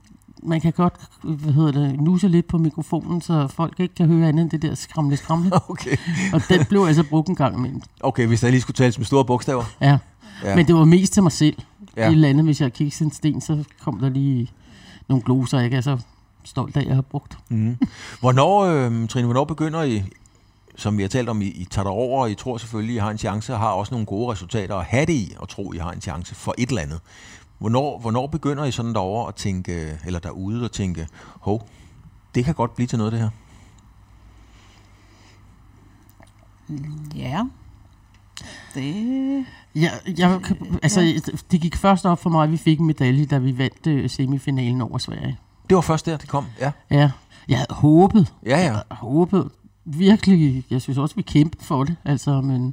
[0.48, 4.27] man kan godt, hvad hedder det, nuse lidt på mikrofonen, så folk ikke kan høre
[4.27, 5.51] andet end det der skramle skramle.
[5.70, 5.98] Okay.
[6.34, 7.82] Og den blev altså brugt en gang imellem.
[8.00, 9.63] Okay, hvis der lige skulle tales med store bogstaver.
[9.82, 9.98] Ja.
[10.44, 10.56] Ja.
[10.56, 11.56] Men det var mest til mig selv.
[11.98, 12.01] Ja.
[12.01, 12.08] Ja.
[12.08, 14.51] Et eller andet, hvis jeg kiggede en sten, så kom der lige
[15.08, 15.98] nogle gloser, jeg ikke er så
[16.44, 17.38] stolt af, at jeg har brugt.
[17.50, 17.78] Mm.
[18.19, 20.04] Hvornår, øh, Trine, hvornår begynder I,
[20.76, 23.12] som vi har talt om, I, I tager derover, og I tror selvfølgelig, I har
[23.12, 25.78] en chance, og har også nogle gode resultater, og have det i, og tro, I
[25.78, 27.00] har en chance for et eller andet.
[27.60, 31.08] Hvornår, hvornår begynder I sådan derovre at tænke, eller derude og tænke,
[31.39, 31.67] hov,
[32.36, 33.30] det kan godt blive til noget, det her?
[37.15, 37.43] ja.
[38.74, 39.46] Det...
[39.76, 40.41] Ja, jeg,
[40.84, 43.88] altså, det gik først op for mig, at vi fik en medalje, da vi vandt
[43.88, 45.38] øh, semifinalen over Sverige.
[45.70, 46.72] Det var først der, det kom, ja.
[46.91, 47.12] Ja,
[47.50, 48.58] jeg havde håbet, Ja, ja.
[48.58, 49.50] jeg havde håbet
[49.86, 52.65] virkelig, jeg synes også, vi kæmpede for det, altså, men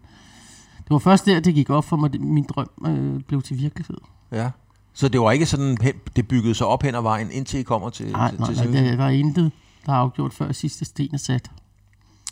[0.78, 3.58] det var først der, det gik op for mig, at min drøm øh, blev til
[3.58, 3.96] virkelighed.
[4.32, 4.50] ja.
[4.94, 5.76] Så det var ikke sådan,
[6.16, 8.70] det byggede sig op hen ad vejen, indtil I kommer til, Nej, til, nej, til
[8.70, 9.52] nej, der var intet,
[9.86, 11.50] der er afgjort før sidste sten er sat.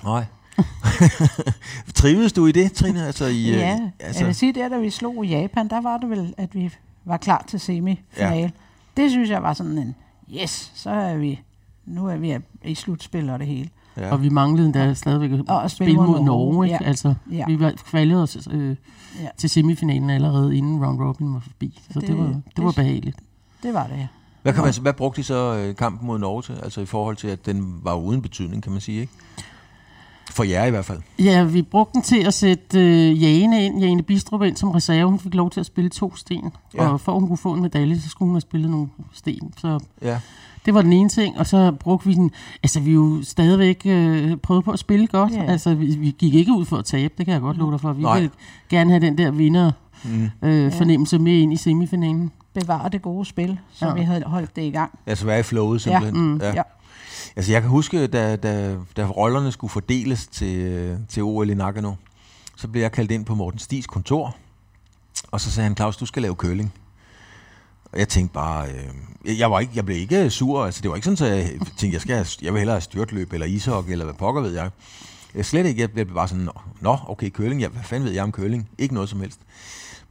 [0.05, 0.25] Nej.
[1.95, 3.07] Trivedes du i det, Trine?
[3.07, 4.21] Altså, i, øh, Ja, altså.
[4.21, 7.17] jeg vil sige, der da vi slog Japan, der var det vel, at vi var
[7.17, 8.35] klar til semifinale.
[8.35, 8.41] Ja.
[8.41, 8.51] Ja.
[8.97, 9.95] Det synes jeg var sådan en,
[10.43, 11.41] yes, så er vi,
[11.87, 13.69] nu er vi i slutspil og det hele.
[13.97, 14.13] Ja.
[14.13, 16.79] Og vi manglede endda stadigvæk at spille mod Norge, ikke?
[16.81, 16.89] Ja.
[16.89, 17.45] Altså, Ja.
[17.47, 18.77] vi var kvalet os øh,
[19.21, 19.29] Ja.
[19.39, 21.81] til semifinalen allerede inden round robin var forbi.
[21.91, 23.17] Så det, Det- var, det, det- var behageligt.
[23.63, 24.07] Det var det, ja.
[24.43, 26.53] Hvad, kan man, hvad brugte de så øh, kampen mod Norge til?
[26.63, 29.13] Altså i forhold til, at den var uden betydning, kan man sige, ikke?
[30.31, 30.99] For jer i hvert fald.
[31.19, 35.11] Ja, vi brugte den til at sætte øh, Jane ind, Jane Bistrup ind som reserve.
[35.11, 36.51] Hun fik lov til at spille to sten.
[36.75, 36.83] Ja.
[36.83, 36.89] Ja.
[36.93, 39.53] Og for at hun kunne få en medalje, så skulle hun have spillet nogle sten.
[39.57, 40.19] Så Ja.
[40.67, 41.39] det var den ene ting.
[41.39, 42.31] Og så brugte vi den...
[42.63, 45.33] Altså, vi jo stadigvæk øh, prøvede på at spille godt.
[45.33, 45.43] Ja.
[45.43, 47.81] Altså, vi, vi gik ikke ud for at tabe, det kan jeg godt love dig
[47.81, 47.93] for.
[47.93, 48.15] Vi Nej.
[48.15, 48.31] ville
[48.71, 49.73] gerne have den der vinder
[50.05, 50.31] Mm.
[50.49, 52.31] øh, fornemmelse med ind i semifinalen.
[52.55, 53.95] Bevare det gode spil, så Ja.
[53.95, 54.99] vi havde holdt det i gang.
[55.07, 56.21] Altså være i flowet simpelthen.
[56.21, 56.47] mm, ja.
[56.55, 56.63] ja.
[57.37, 61.93] Altså jeg kan huske, da, da, da rollerne skulle fordeles til, til OL i Nagano,
[62.57, 64.37] så blev jeg kaldt ind på Morten Stis kontor,
[65.31, 66.73] og så sagde han, Claus, du skal lave curling.
[67.93, 70.97] Og jeg tænkte bare, øh, jeg, var ikke, jeg blev ikke sur, altså det var
[70.97, 73.93] ikke sådan, at jeg tænkte, jeg, skal have, jeg vil hellere have styrtløb eller ishockey,
[73.93, 74.71] eller hvad pokker ved jeg.
[75.35, 78.13] jeg slet ikke, jeg blev bare sådan, "Nå, nå, okay, curling, ja, hvad fanden ved
[78.15, 78.69] jeg om curling?
[78.79, 79.41] Ikke noget som helst.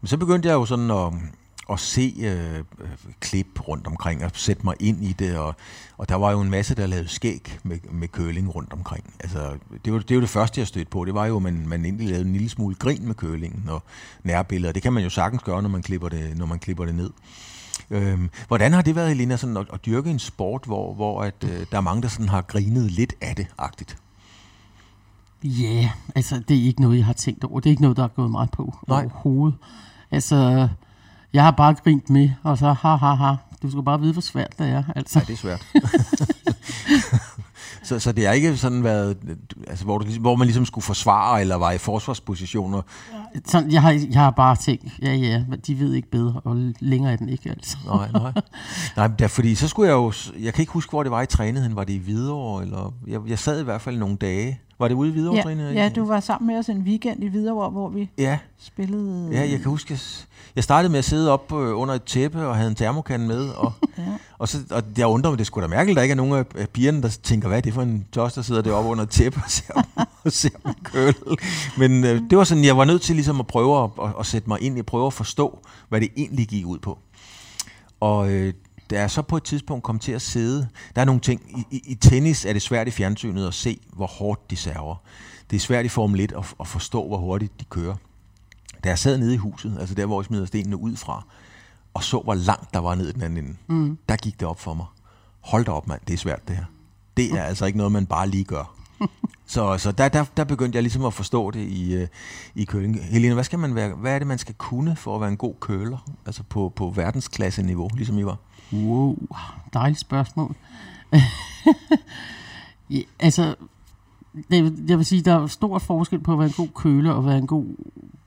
[0.01, 1.13] Men så begyndte jeg jo sådan at,
[1.71, 2.63] at se øh,
[3.19, 5.55] klip rundt omkring, og sætte mig ind i det, og,
[5.97, 9.13] og der var jo en masse, der lavede skæg med, med curling rundt omkring.
[9.19, 11.05] Altså, det var det, var det første, jeg stødte på.
[11.05, 13.83] Det var jo, at man, man egentlig lavede en lille smule grin med curlingen og
[14.23, 14.73] nærbilleder.
[14.73, 17.09] Det kan man jo sagtens gøre, når man klipper det, når man klipper det ned.
[17.89, 21.43] Øhm, hvordan har det været, Helena, sådan at, at dyrke en sport, hvor, hvor at,
[21.43, 23.97] øh, der er mange, der sådan har grinet lidt af det, agtigt?
[25.43, 27.59] Ja, yeah, altså det er ikke noget, jeg har tænkt over.
[27.59, 29.01] Det er ikke noget, der er gået meget på Nej.
[29.01, 29.57] overhovedet.
[30.11, 30.67] Altså,
[31.33, 33.33] jeg har bare grint med, og så ha, ha, ha.
[33.61, 34.83] Du skal bare vide, hvor svært det er.
[34.95, 35.19] Altså.
[35.19, 35.65] Ja, det er svært.
[37.83, 39.17] så, så det har ikke sådan været,
[39.67, 42.81] altså, hvor, du, ligesom- hvor man ligesom skulle forsvare, eller var i forsvarspositioner.
[43.45, 47.13] Sådan, jeg, har, jeg har bare tænkt, ja ja, de ved ikke bedre, og længere
[47.13, 47.77] er den ikke altså.
[47.85, 48.31] Nej, nej.
[48.97, 51.21] nej men der, fordi så skulle jeg jo, jeg kan ikke huske, hvor det var
[51.21, 54.59] i trænede, var det i Hvidovre, eller, jeg, jeg sad i hvert fald nogle dage.
[54.81, 55.73] Var det ude i Hvidovre, Ja, trænede?
[55.73, 59.29] ja, du var sammen med os en weekend i Hvidovre, hvor vi Ja, spillede...
[59.31, 59.99] ja, jeg kan huske,
[60.55, 63.49] jeg, startede med at sidde op øh, under et tæppe og havde en termokan med,
[63.49, 64.03] og, Ja.
[64.37, 66.33] og, så, og jeg undrer mig, det skulle da mærkeligt, at der ikke er nogen
[66.33, 69.09] af pigerne, der tænker, hvad er det for en tos, der sidder deroppe under et
[69.09, 69.73] tæppe og ser,
[70.25, 71.15] og ser en køl.
[71.77, 74.25] Men øh, det var sådan, jeg var nødt til ligesom at prøve at, at, at
[74.25, 76.97] sætte mig ind, jeg prøve at forstå, hvad det egentlig gik ud på.
[77.99, 78.53] Og øh,
[78.91, 81.75] da jeg så på et tidspunkt kom til at sidde, der er nogle ting, i,
[81.75, 84.95] i, i tennis er det svært i fjernsynet at se, hvor hårdt de server.
[85.49, 87.95] Det er svært i Formel 1 at, at forstå, hvor hurtigt de kører.
[88.83, 91.25] Da jeg sad nede i huset, altså der, hvor jeg smider stenene ud fra,
[91.93, 93.97] og så, hvor langt der var ned i den anden ende, mm.
[94.09, 94.85] der gik det op for mig.
[95.39, 96.65] Hold da op, mand, det er svært det her.
[97.17, 98.75] Det er altså ikke noget, man bare lige gør.
[99.45, 102.07] Så, så der, der, der begyndte jeg ligesom at forstå det i, øh,
[102.55, 103.03] i køling.
[103.03, 105.37] Helena, hvad, skal man være, hvad er det, man skal kunne for at være en
[105.37, 105.97] god køler?
[106.25, 108.37] Altså på, på verdensklasse-niveau, ligesom I var?
[108.73, 109.17] Wow,
[109.73, 110.55] dejligt spørgsmål.
[112.89, 113.55] ja, altså,
[114.51, 117.25] det, jeg vil sige, der er stor forskel på at være en god køler og
[117.25, 117.65] være en god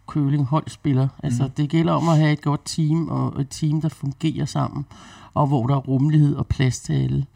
[0.09, 1.09] køling holdspiller.
[1.23, 1.51] Altså, mm.
[1.51, 4.87] det gælder om at have et godt team, og et team, der fungerer sammen,
[5.35, 7.27] og hvor der er rummelighed og plads til alle.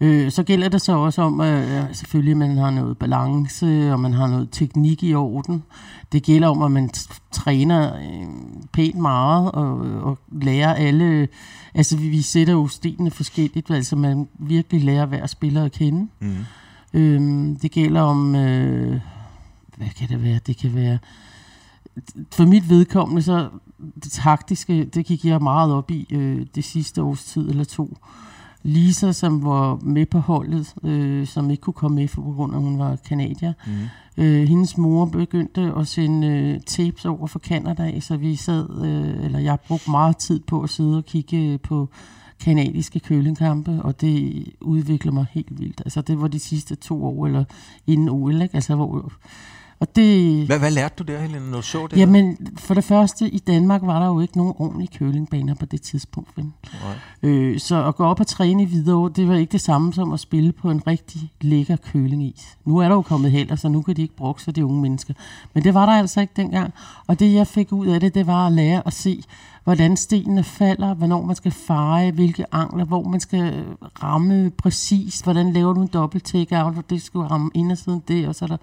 [0.00, 3.92] Øh, så gælder det så også om, at øh, selvfølgelig, at man har noget balance,
[3.92, 5.62] og man har noget teknik i orden.
[6.12, 6.90] Det gælder om, at man
[7.32, 8.28] træner øh,
[8.72, 11.28] pænt meget, og, og lærer alle...
[11.74, 16.08] Altså, vi, vi sætter jo stenene forskelligt, altså man virkelig lærer hver spiller at kende.
[16.20, 16.36] Mm.
[16.94, 19.00] Øhm, det gælder om, øh,
[19.76, 20.40] hvad kan det være?
[20.46, 20.98] Det kan være,
[22.32, 23.48] for mit vedkommende, så
[24.04, 27.96] det taktiske, det gik jeg meget op i øh, det sidste års tid eller to.
[28.62, 32.52] Lisa, som var med på holdet, øh, som ikke kunne komme med, for på grund
[32.52, 33.52] af, at hun var kanadier.
[33.66, 34.24] Mm.
[34.24, 39.24] Øh, hendes mor begyndte at sende øh, tapes over for Canada, så vi sad, øh,
[39.24, 41.88] eller jeg brugte meget tid på at sidde og kigge øh, på
[42.40, 45.80] kanadiske kølingkampe, og det udvikler mig helt vildt.
[45.80, 47.44] Altså det var de sidste to år, eller
[47.86, 48.54] inden OL, ikke?
[48.54, 49.12] Altså, hvor,
[49.80, 50.46] og det...
[50.46, 51.90] Hvad, hvad lærte du der, Helena, når du så det?
[51.90, 51.96] der?
[51.96, 55.82] Jamen, for det første, i Danmark var der jo ikke nogen ordentlige kølingbaner på det
[55.82, 56.36] tidspunkt.
[56.36, 56.44] Vel?
[56.44, 57.30] Nej.
[57.30, 60.12] Øh, så at gå op og træne i Hvidovre, det var ikke det samme som
[60.12, 62.56] at spille på en rigtig lækker kølingis.
[62.64, 64.82] Nu er der jo kommet held, så nu kan de ikke bruge sig, de unge
[64.82, 65.14] mennesker.
[65.54, 66.74] Men det var der altså ikke dengang.
[67.06, 69.22] Og det, jeg fik ud af det, det var at lære at se,
[69.68, 73.64] hvordan stenene falder, hvornår man skal feje, hvilke angler, hvor man skal
[74.02, 78.34] ramme præcis, hvordan laver du en dobbelt take-out, hvor det skal ramme indersiden det, og
[78.34, 78.56] så er der...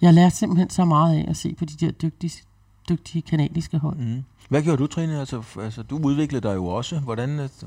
[0.00, 2.42] Jeg lærte simpelthen så meget af at se på de der dygtige,
[2.88, 3.96] dygtige kanadiske hold.
[3.96, 4.22] Mm.
[4.48, 5.20] Hvad gjorde du, Trine?
[5.20, 6.98] Altså, altså, du udviklede dig jo også.
[6.98, 7.66] Hvordan, altså,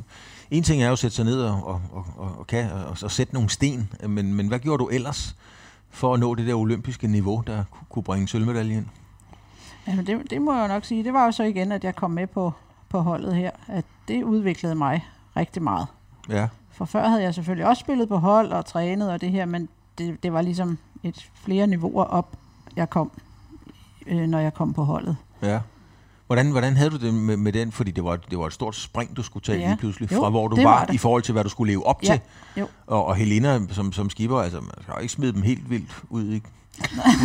[0.52, 2.98] en ting er jo at sætte sig ned og, og, og, og, og, kan, og,
[3.04, 5.36] og sætte nogle sten, men, men hvad gjorde du ellers
[5.90, 8.86] for at nå det der olympiske niveau, der ku- kunne bringe sølvmedalje ind?
[9.88, 11.04] Jamen det, det må jeg jo nok sige.
[11.04, 12.54] Det var jo så igen, at jeg kom med på,
[12.90, 13.52] på holdet her.
[13.68, 15.06] At det udviklede mig
[15.38, 15.88] rigtig meget.
[16.30, 16.48] Ja.
[16.72, 19.70] For før havde jeg selvfølgelig også spillet på hold og trænet og det her, men
[19.98, 22.36] det, det var ligesom et flere niveauer op,
[22.76, 23.12] jeg kom,
[24.08, 25.18] øh, når jeg kom på holdet.
[25.42, 25.60] ja.
[26.28, 27.72] Hvordan, hvordan havde du det med, med den?
[27.72, 29.68] Fordi det var, det var et stort spring, du skulle tage Ja.
[29.68, 30.94] lige pludselig, Jo, fra hvor du var, var det.
[30.94, 32.20] i forhold til, hvad du skulle leve op Ja, til.
[32.62, 32.68] jo.
[32.88, 36.02] Og, og Helena som, som skipper, altså man skal jo ikke smide dem helt vildt
[36.10, 36.42] ud, i,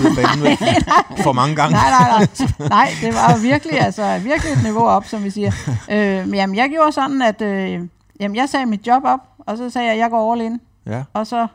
[0.01, 0.59] ud af banen
[1.25, 1.73] for mange gange.
[1.73, 2.69] Nej, nej, nej.
[2.69, 5.53] Nej, det var virkelig, altså, virkelig et niveau op, som vi siger.
[5.91, 7.81] Øh, men jamen, jeg gjorde sådan, at øh,
[8.21, 10.61] jamen, jeg sagde mit job op, og så sagde jeg, at jeg går all in.
[10.87, 11.03] Ja.
[11.13, 11.47] Og så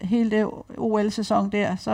[0.00, 0.46] hele det
[0.78, 1.90] OL-sæson der, så,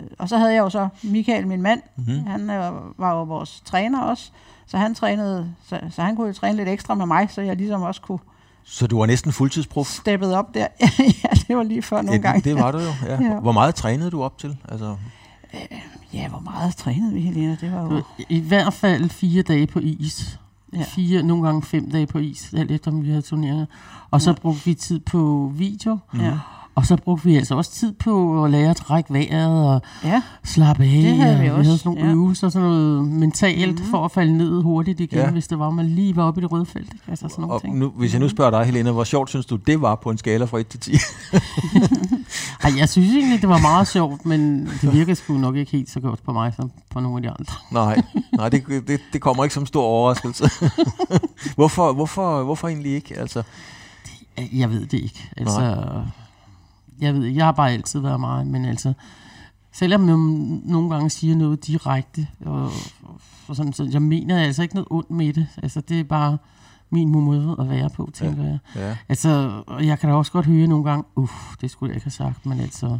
[0.00, 2.26] øh, og så havde jeg jo så Michael, min mand, Mm-hmm.
[2.26, 4.30] han øh, var jo vores træner også,
[4.66, 7.56] så han trænede, så, så han kunne jo træne lidt ekstra med mig, så jeg
[7.56, 8.18] ligesom også kunne
[8.64, 9.86] Så du var næsten fuldtidsprof?
[9.86, 10.66] steppet op der.
[11.24, 12.40] ja, det var lige før nogle Ja, gange.
[12.50, 13.22] det var du jo, ja.
[13.22, 13.40] Ja.
[13.40, 14.56] Hvor meget trænede du op til?
[14.68, 14.96] Altså,
[16.14, 17.56] Ja, hvor meget trænede vi, Helena?
[17.60, 18.02] Det var jo...
[18.28, 20.38] I hvert fald fire dage på is.
[20.76, 20.84] Ja.
[20.88, 23.66] Fire, nogle gange fem dage på is, alt efter om vi havde turneringer.
[24.10, 24.36] Og så Ja.
[24.36, 25.98] brugte vi tid på video.
[26.18, 26.38] Ja.
[26.74, 30.22] Og så brugte vi altså også tid på at lære at trække vejret og Ja,
[30.44, 30.88] slappe af.
[30.90, 32.12] Det havde vi og vi også, havde sådan nogle ja.
[32.14, 33.90] øvelser, sådan noget mentalt mm-hmm.
[33.90, 35.30] for at falde ned hurtigt igen, Ja.
[35.30, 36.92] hvis det var, man lige var oppe i det røde felt.
[36.92, 37.04] Ikke?
[37.08, 37.78] Altså sådan nogle Og ting.
[37.78, 40.18] nu, hvis jeg nu spørger dig, Helena, hvor sjovt synes du, det var på en
[40.18, 40.92] skala fra 1 til 10?
[42.64, 45.90] Ej, jeg synes egentlig, det var meget sjovt, men det virker sgu nok ikke helt
[45.90, 47.54] så godt på mig, som på nogle af de andre.
[47.70, 50.50] nej, nej det, det, det kommer ikke som stor overraskelse.
[51.56, 53.18] hvorfor, hvorfor, hvorfor egentlig ikke?
[53.18, 53.42] Altså,
[54.52, 55.28] Jeg ved det ikke.
[55.36, 55.86] Altså,
[57.00, 57.38] jeg ved ikke.
[57.38, 58.92] Jeg har bare altid været meget, men altså,
[59.72, 60.16] selvom jeg
[60.72, 62.70] nogle gange siger noget direkte, og,
[63.48, 65.46] og sådan, så jeg mener altså ikke noget ondt med det.
[65.62, 66.38] Altså, det er bare
[66.90, 68.48] min måde at være på, tænker ja.
[68.48, 68.58] jeg.
[68.76, 68.96] ja.
[69.08, 72.04] Altså, og jeg kan da også godt høre nogle gange, uff, det skulle jeg ikke
[72.04, 72.98] have sagt, men altså,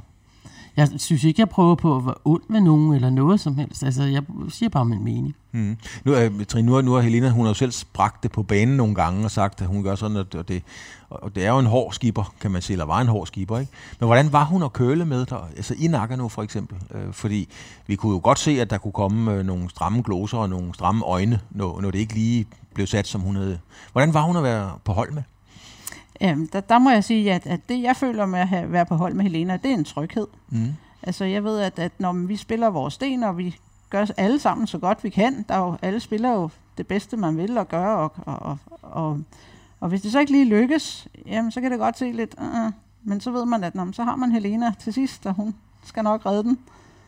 [0.77, 3.83] jeg synes ikke, jeg prøver på at være ond med nogen eller noget som helst.
[3.83, 5.37] Altså, jeg siger bare min mening.
[5.53, 5.77] Mm.
[6.05, 8.43] Nu, er, Trine, nu, er, nu er Helena, hun har jo selv bragt det på
[8.43, 10.63] banen nogle gange og sagt, at hun gør sådan, at og det,
[11.09, 13.59] og det er jo en hård skipper, kan man sige, eller var en hård skipper,
[13.59, 13.73] ikke?
[14.01, 16.77] Men hvordan var hun at køle med der, altså i Nagano for eksempel?
[16.95, 17.49] Øh, fordi
[17.87, 20.75] vi kunne jo godt se, at der kunne komme øh, nogle stramme gloser og nogle
[20.75, 23.59] stramme øjne, når, når det ikke lige blev sat, som hun havde.
[23.93, 25.23] Hvordan var hun at være på hold med?
[26.23, 28.87] Jamen, der, der må jeg sige, at, at det, jeg føler med at have, være
[28.87, 30.27] på hold med Helena, det er en tryghed.
[30.51, 30.69] Mm.
[31.03, 33.57] Altså, jeg ved, at, at når vi spiller vores sten, og vi
[33.91, 37.17] gør alle sammen så godt vi kan, der er jo, alle spiller jo det bedste,
[37.17, 39.21] man vil at gøre, og, og, og,
[39.81, 42.73] og, hvis det så ikke lige lykkes, jamen, så kan det godt se lidt, uh,
[43.05, 45.55] men så ved man, at når, så har man Helena til sidst, og hun
[45.85, 46.59] skal nok redde den.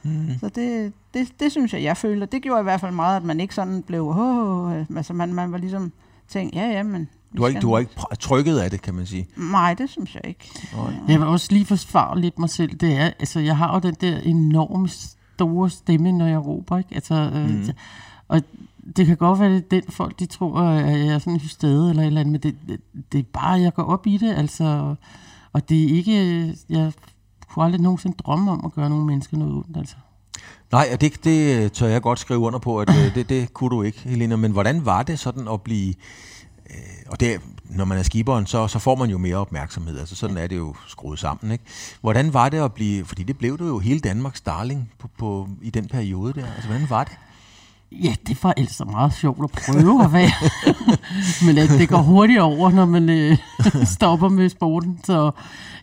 [0.03, 0.29] Mm.
[0.41, 2.27] Så det, det, det synes jeg, jeg føler.
[2.27, 5.53] Det gjorde i hvert fald meget, at man ikke sådan blev, oh, altså man, man
[5.53, 5.93] var ligesom
[6.29, 7.09] tænkt, ja, ja, men...
[7.37, 9.27] Du har ikke, du nok." har ikke trykket af det, kan man sige.
[9.37, 10.51] Nej, det synes jeg ikke.
[10.77, 10.93] Nej.
[11.09, 12.75] Jeg vil også lige forsvare lidt mig selv.
[12.77, 16.95] Det er, altså, jeg har jo den der enorme store stemme, når jeg råber, ikke?
[16.95, 17.71] Altså, øh, Mhm.
[18.29, 18.41] og
[18.97, 21.33] det kan godt være, at det er den folk, de tror, at jeg er sådan
[21.33, 22.81] en hystade eller et eller andet, men det, det,
[23.13, 24.95] det er bare, jeg går op i det, altså.
[25.53, 26.93] Og det er ikke, jeg
[27.49, 29.97] kunne aldrig nogensinde drømme om at gøre nogle mennesker noget ondt, altså.
[30.73, 33.71] Nej, og det, det tør jeg godt skrive under på, at øh, det, det kunne
[33.71, 34.37] du ikke, Helena.
[34.37, 35.95] Men hvordan var det sådan at blive...
[36.71, 39.99] Øh, og det, når man er skiberen, så, så får man jo mere opmærksomhed.
[39.99, 41.65] Altså sådan er det jo skruet sammen, ikke?
[42.01, 43.05] Hvordan var det at blive...
[43.05, 46.47] Fordi det blev du jo hele Danmarks darling på, på, i den periode der.
[46.55, 47.13] Altså, hvordan var det?
[47.93, 50.51] Ja, det var altså meget sjovt at prøve at være.
[51.47, 53.39] Men at det går hurtigt over, når man øh,
[53.97, 55.01] stopper med sporten.
[55.05, 55.31] Så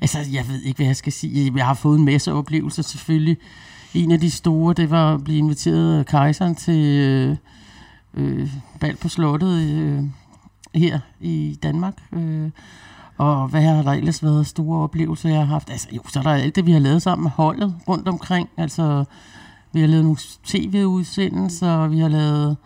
[0.01, 1.53] altså, jeg ved ikke, hvad jeg skal sige.
[1.55, 3.37] Jeg har fået en masse oplevelser selvfølgelig.
[3.93, 7.37] En af de store, det var at blive inviteret af kejseren til øh,
[8.13, 10.03] øh, bal på slottet øh,
[10.75, 11.93] her i Danmark.
[12.13, 12.49] Øh,
[13.17, 15.69] og hvad har der ellers været store oplevelser, jeg har haft?
[15.69, 18.49] Altså jo, så er der alt det, vi har lavet sammen med holdet rundt omkring.
[18.57, 19.03] Altså,
[19.73, 22.57] vi har lavet nogle tv-udsendelser, og vi har lavet...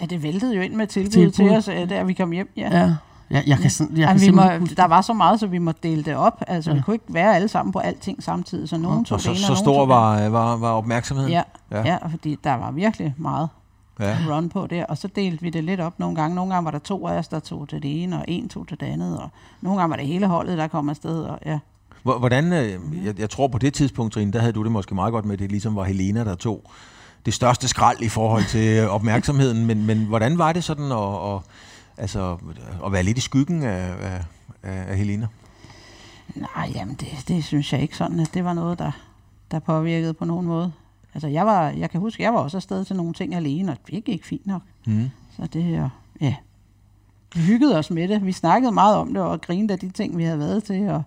[0.00, 1.32] Ja, det væltede jo ind med tilbud, Tilbud.
[1.32, 2.52] til os, øh, der vi kom hjem.
[2.56, 2.78] Ja.
[2.78, 2.94] Ja,
[3.30, 5.46] ja jeg kan, sådan, jeg Jeg kan vi må, huske- der var så meget, så
[5.46, 6.42] vi måtte dele det op.
[6.46, 6.76] Altså, ja.
[6.76, 9.36] vi kunne ikke være alle sammen på alting samtidig, så nogen tog Og så, det
[9.36, 11.32] ene, så og nogen stor tog var, var, var opmærksomheden?
[11.32, 11.42] Ja.
[11.70, 11.82] ja.
[11.84, 13.48] ja, fordi der var virkelig meget
[14.00, 14.18] ja.
[14.28, 16.34] run på der, og så delte vi det lidt op nogle gange.
[16.34, 18.68] Nogle gange var der to af os, der tog til det ene, og en tog
[18.68, 19.28] til det andet, og
[19.60, 21.22] nogle gange var det hele holdet, der kom afsted.
[21.22, 21.58] Og, ja.
[22.02, 24.94] Hvor- Hvordan, øh, jeg, jeg tror på det tidspunkt, Trine, der havde du det måske
[24.94, 26.70] meget godt med, at det ligesom var Helena, der tog
[27.26, 29.66] det største skrald i forhold til øh, opmærksomheden.
[29.66, 31.40] Men, men hvordan var det sådan at, at,
[31.98, 32.36] altså,
[32.86, 34.24] at være lidt i skyggen af, af,
[34.62, 35.26] af af Helena?
[36.34, 38.90] Nej, jamen det, det synes jeg ikke sådan, at det var noget, der,
[39.50, 40.72] der påvirkede på nogen måde.
[41.14, 43.78] Altså jeg var, jeg kan huske, jeg var også afsted til nogle ting alene, og
[43.86, 44.62] det gik fint nok.
[44.86, 45.10] Mm.
[45.36, 45.88] Så det er,
[46.20, 46.34] ja,
[47.34, 48.26] vi hyggede os med det.
[48.26, 51.02] Vi snakkede meget om det, og grinede af de ting, vi havde været til, og,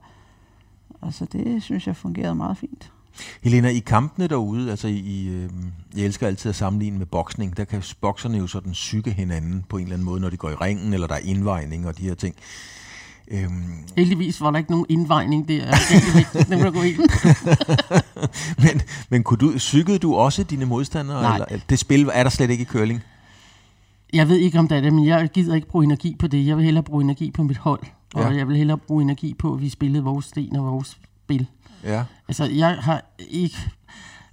[1.01, 2.91] og så det synes jeg fungerede meget fint.
[3.41, 5.49] Helena, i kampene derude, altså i, øh,
[5.95, 9.77] jeg elsker altid at sammenligne med boksning, der kan bokserne jo sådan psyke hinanden på
[9.77, 12.03] en eller anden måde, når de går i ringen, eller der er indvejning og de
[12.03, 12.35] her ting.
[13.31, 13.51] Øhm,
[13.97, 15.65] Heldigvis var der ikke nogen indvejning der.
[16.33, 17.11] Det er må gå helt.
[18.63, 21.21] men, men kunne du, psykede du også dine modstandere?
[21.21, 21.35] Nej.
[21.35, 23.03] Eller, det spil er der slet ikke i curling?
[24.13, 26.45] Jeg ved ikke, om det er det, men jeg gider ikke bruge energi på det.
[26.47, 27.83] Jeg vil hellere bruge energi på mit hold.
[28.13, 28.37] Og Ja.
[28.37, 31.47] jeg vil hellere bruge energi på, at vi spillede vores sten og vores spil.
[31.83, 32.03] Ja.
[32.27, 33.57] Altså, jeg har ikke...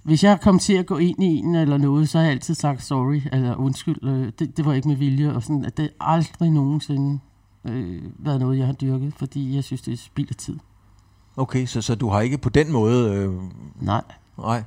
[0.03, 2.55] Hvis jeg kom til at gå ind i en eller noget, så har jeg altid
[2.55, 5.89] sagt sorry, eller undskyld, øh, det, det var ikke med vilje, og sådan, at det
[5.99, 7.19] aldrig nogensinde
[7.65, 10.55] øh, været noget, jeg har dyrket, fordi jeg synes, det er spild af tid.
[11.37, 13.13] Okay, så, så du har ikke på den måde...
[13.13, 13.31] Øh,
[13.81, 14.01] Nej.
[14.37, 14.63] nej.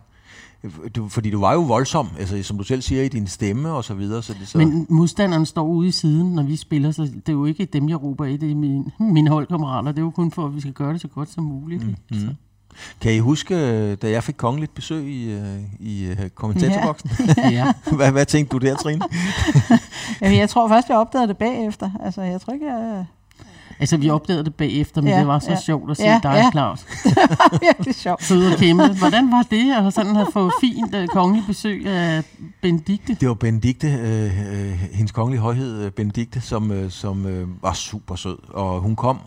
[0.96, 3.84] Du, fordi du var jo voldsom, altså, som du selv siger, i din stemme og
[3.84, 4.22] så videre.
[4.22, 7.32] Så det, så, Men modstanderen står ude i siden, når vi spiller, så det er
[7.32, 9.92] jo ikke dem, jeg råber af, det er mine, mine holdkammerater.
[9.92, 11.86] Det er jo kun for, at vi skal gøre det så godt som muligt.
[11.86, 11.94] Mm.
[12.10, 12.36] mm.
[13.00, 17.10] Kan I huske, øh, da jeg fik kongeligt besøg i, øh, i øh, kommentatorboksen?
[17.50, 17.72] Ja.
[17.96, 19.00] hvad, hvad tænkte du der, Trine?
[20.20, 21.90] Jeg, jeg tror først, jeg opdagede det bagefter.
[22.04, 23.04] Altså, jeg tror ikke, jeg...
[23.80, 25.60] Altså, vi opdagede det bagefter, men Ja, det var så ja.
[25.60, 26.50] sjovt at se Ja, dig, ja.
[26.50, 26.86] Claus,
[27.60, 28.24] Virkelig sjovt.
[28.24, 28.88] sidde og kæmpe.
[28.98, 32.22] Hvordan var det, at sådan have fået fint uh, kongelig besøg af
[32.62, 33.14] Benedikte?
[33.20, 37.72] Det var Benedikte, øh, øh, hendes kongelige højhed øh, Benedikte, som, øh, som øh, var
[37.72, 38.38] super sød.
[38.48, 39.18] Og hun kom,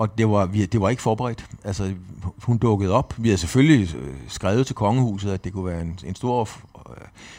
[0.00, 1.46] og det var, vi, det var ikke forberedt.
[1.64, 1.94] Altså,
[2.42, 3.14] hun dukkede op.
[3.18, 6.48] Vi havde selvfølgelig øh, skrevet til kongehuset, at det kunne være en, en stor
[6.90, 6.96] øh,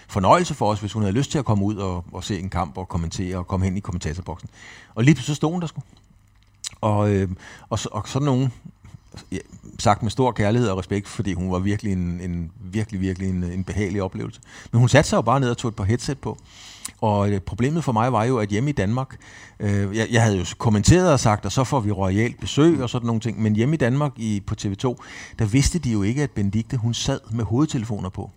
[0.08, 2.50] fornøjelse for os, hvis hun havde lyst til at komme ud og, og se en
[2.50, 4.50] kamp og kommentere og komme hen i kommentatorboksen.
[4.96, 5.82] Og lige pludselig så stod hun der sgu.
[6.82, 7.30] Og, øh,
[7.70, 8.54] og, så- og sådan nogen,
[9.32, 9.38] ja,
[9.80, 13.44] sagt med stor kærlighed og respekt, fordi hun var virkelig en, en virkelig, virkelig en,
[13.44, 14.42] en behagelig oplevelse.
[14.72, 16.38] Men hun satte sig jo bare ned og tog et par headset på.
[17.02, 19.18] Og øh, problemet for mig var jo, at hjemme i Danmark,
[19.60, 22.90] øh, jeg, jeg havde jo kommenteret og sagt, og så får vi royalt besøg og
[22.90, 24.96] sådan nogle ting, men hjemme i Danmark i, på TV2,
[25.40, 28.30] der vidste de jo ikke, at Benedikte, hun sad med hovedtelefoner på.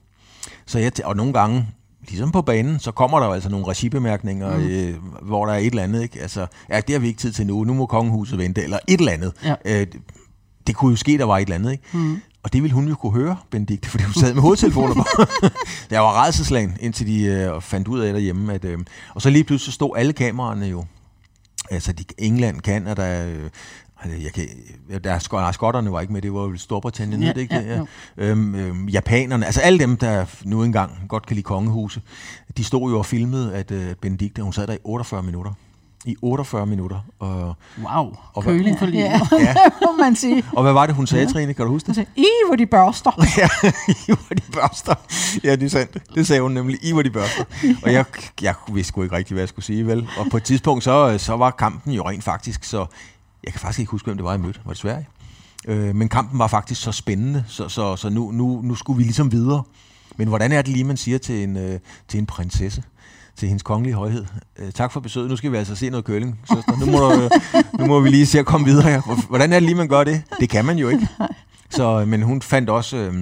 [0.67, 1.67] Så jeg, og nogle gange,
[2.09, 4.65] ligesom på banen, så kommer der jo altså nogle regibemærkninger, mm.
[4.65, 6.21] øh, hvor der er et eller andet, ikke?
[6.21, 8.99] Altså, ja, det har vi ikke tid til nu, nu må kongehuset vente, eller et
[9.01, 9.33] eller andet.
[9.45, 9.55] Ja.
[9.65, 10.01] Øh, det-
[10.67, 11.85] det kunne jo ske, der var et eller andet, ikke?
[11.93, 12.17] Mm.
[12.45, 15.05] Og det ville hun jo kunne høre, Benedikte, fordi hun sad med hovedtelefoner på.
[15.91, 18.55] jeg var redselslagen, indtil de øh, fandt ud af derhjemme.
[18.55, 18.79] At, øh,
[19.15, 20.85] og så lige pludselig stod alle kameraerne jo.
[21.71, 23.51] Altså de, England, Canada, øh,
[24.03, 24.49] altså, jeg kan,
[24.91, 27.41] ja, der er, nej, skotterne var ikke med, det var jo Storbritannien, Ja, ja, det
[27.41, 27.79] ikke ja, det?
[27.79, 27.87] jo.
[28.17, 32.03] Øhm, øhm, japanerne, altså alle dem, der nu engang godt kan lide kongehuse,
[32.57, 35.53] de stod jo og filmede, at øh, Benedikte, hun sad der i 48 minutter.
[36.07, 37.01] I 48 minutter.
[37.19, 39.05] Og, Wow, Og hvad- køling for livet.
[39.05, 39.55] Ja, ja.
[39.87, 40.45] må man sige.
[40.53, 41.55] og hvad var det, hun sagde, Trine?
[41.55, 41.99] Kan du huske det?
[41.99, 43.11] Altså, I hvor de børster.
[43.39, 43.49] Ja,
[43.89, 44.95] I var de børster.
[45.45, 45.99] Ja, det er sandt.
[46.15, 46.79] Det sagde hun nemlig.
[46.83, 47.45] I var de børster.
[47.83, 48.05] Og jeg,
[48.43, 50.09] jeg vidste sgu ikke rigtig, hvad jeg skulle sige, vel?
[50.19, 52.87] Og på et tidspunkt, så, så var kampen jo rent faktisk, så
[53.45, 54.61] jeg kan faktisk ikke huske, hvem det var, jeg mødte.
[54.65, 55.09] Var det Sverige?
[55.69, 59.03] Øh, men kampen var faktisk så spændende, så, så, så nu, nu, nu skulle vi
[59.03, 59.63] ligesom videre.
[60.17, 62.83] Men hvordan er det lige, man siger til en, øh, til en prinsesse?
[63.37, 64.25] Til hendes kongelige højhed.
[64.59, 65.31] Øh, tak for besøget.
[65.31, 66.77] Nu skal vi altså se noget køling, søster.
[66.79, 67.31] Nu må, du, øh,
[67.81, 69.01] nu må vi lige se at komme videre her.
[69.03, 70.23] Hvor- Hvordan er det lige, man gør det?
[70.41, 71.09] Det kan man jo ikke.
[71.71, 72.97] Så, øh, men hun fandt også...
[72.97, 73.15] Øh,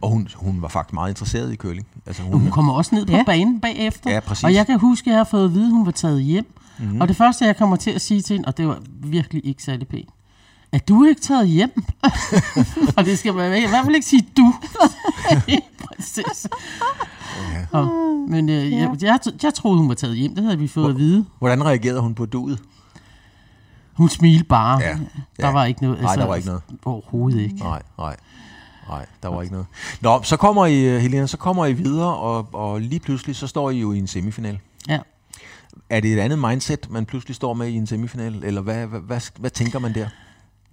[0.00, 1.86] og hun, hun var faktisk meget interesseret i køling.
[2.06, 3.22] Altså hun, Hun kommer også ned på Ja.
[3.26, 4.10] banen bagefter.
[4.10, 4.44] Ja, præcis.
[4.44, 6.46] Og jeg kan huske, at jeg har fået at vide, at hun var taget hjem.
[6.78, 7.00] Mm-hmm.
[7.00, 9.62] Og det første, jeg kommer til at sige til hende, og det var virkelig ikke
[9.62, 10.08] særlig pænt,
[10.76, 11.84] er du ikke taget hjem?
[12.96, 14.54] og det skal man i hvert fald ikke sige du.
[15.78, 16.48] Prinsesse.
[17.52, 17.78] Ja.
[17.78, 17.86] Og,
[18.28, 20.34] men øh, jeg, jeg, jeg troede, hun var taget hjem.
[20.34, 21.24] Det havde vi fået at vide.
[21.38, 22.58] hvordan reagerede hun på duet?
[23.92, 24.80] Hun smilte bare.
[24.82, 24.98] Ja,
[25.40, 25.52] Der ja.
[25.52, 25.96] var ikke noget.
[25.96, 26.62] altså, Nej, der var ikke noget.
[26.84, 27.56] Overhovedet ikke.
[27.56, 28.16] Nej, nej.
[28.88, 29.66] Nej, der var ikke noget.
[30.00, 33.46] Nå, så kommer I, øh, Helena, så kommer I videre, og, og lige pludselig, så
[33.46, 34.58] står I jo i en semifinal.
[34.88, 34.98] Ja.
[35.90, 39.00] Er det et andet mindset, man pludselig står med i en semifinal, eller hvad, hvad,
[39.00, 40.08] hvad, hvad tænker man der?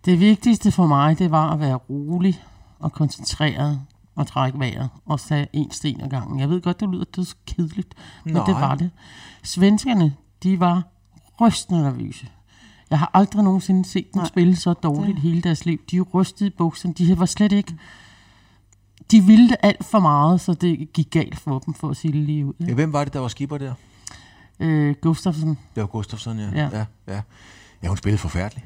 [0.06, 2.44] Det vigtigste for mig, det var at være rolig
[2.80, 3.82] og koncentreret
[4.16, 6.40] og trække vejret og tage en sten ad gangen.
[6.40, 7.94] Jeg ved godt, det lyder døds kedeligt,
[8.26, 8.46] men Nej.
[8.46, 8.92] det var det.
[9.44, 10.14] Svenskerne,
[10.44, 10.84] de var
[11.42, 12.28] rystende nervøse.
[12.90, 14.28] Jeg har aldrig nogensinde set dem Nej.
[14.28, 15.80] spille så dårligt hele deres liv.
[15.92, 16.94] De rystede i bukserne.
[16.94, 17.76] De var slet ikke...
[19.12, 22.12] De ville det alt for meget, så det gik galt for dem, for at sige
[22.12, 22.54] det lige ud.
[22.60, 22.66] Ja.
[22.66, 22.74] Ja.
[22.74, 23.74] Hvem var det, der var skipper der?
[24.60, 26.50] Øh, Gustafsson, Det var Gustafsson, ja.
[26.56, 26.70] Ja.
[26.74, 27.22] ja, ja.
[27.84, 28.66] Ja, hun spillede forfærdeligt.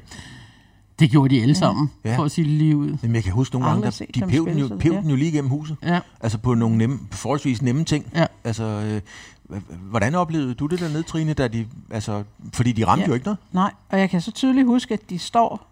[0.98, 2.16] Det gjorde de alle sammen, Ja.
[2.16, 2.96] for at sige det lige ud.
[3.02, 5.00] Men jeg kan huske nogle gange, der, de pev den, jo, ja.
[5.00, 5.76] den jo lige igennem huset.
[5.82, 6.00] Ja.
[6.20, 8.06] Altså på nogle nemme, forholdsvis nemme ting.
[8.14, 8.26] Ja.
[8.44, 13.08] Altså, øh, hvordan oplevede du det dernede, Trine, da de, altså, fordi de ramte Ja.
[13.08, 13.38] jo ikke noget?
[13.52, 15.66] Nej, og jeg kan så tydeligt huske, at de står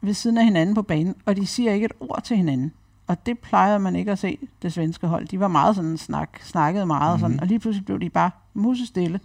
[0.00, 2.72] ved siden af hinanden på banen, og de siger ikke et ord til hinanden.
[3.06, 5.28] Og det plejer man ikke at se, det svenske hold.
[5.28, 7.32] De var meget sådan, snak, snakkede meget, mm-hmm.
[7.32, 9.20] sådan, og lige pludselig blev de bare musestille.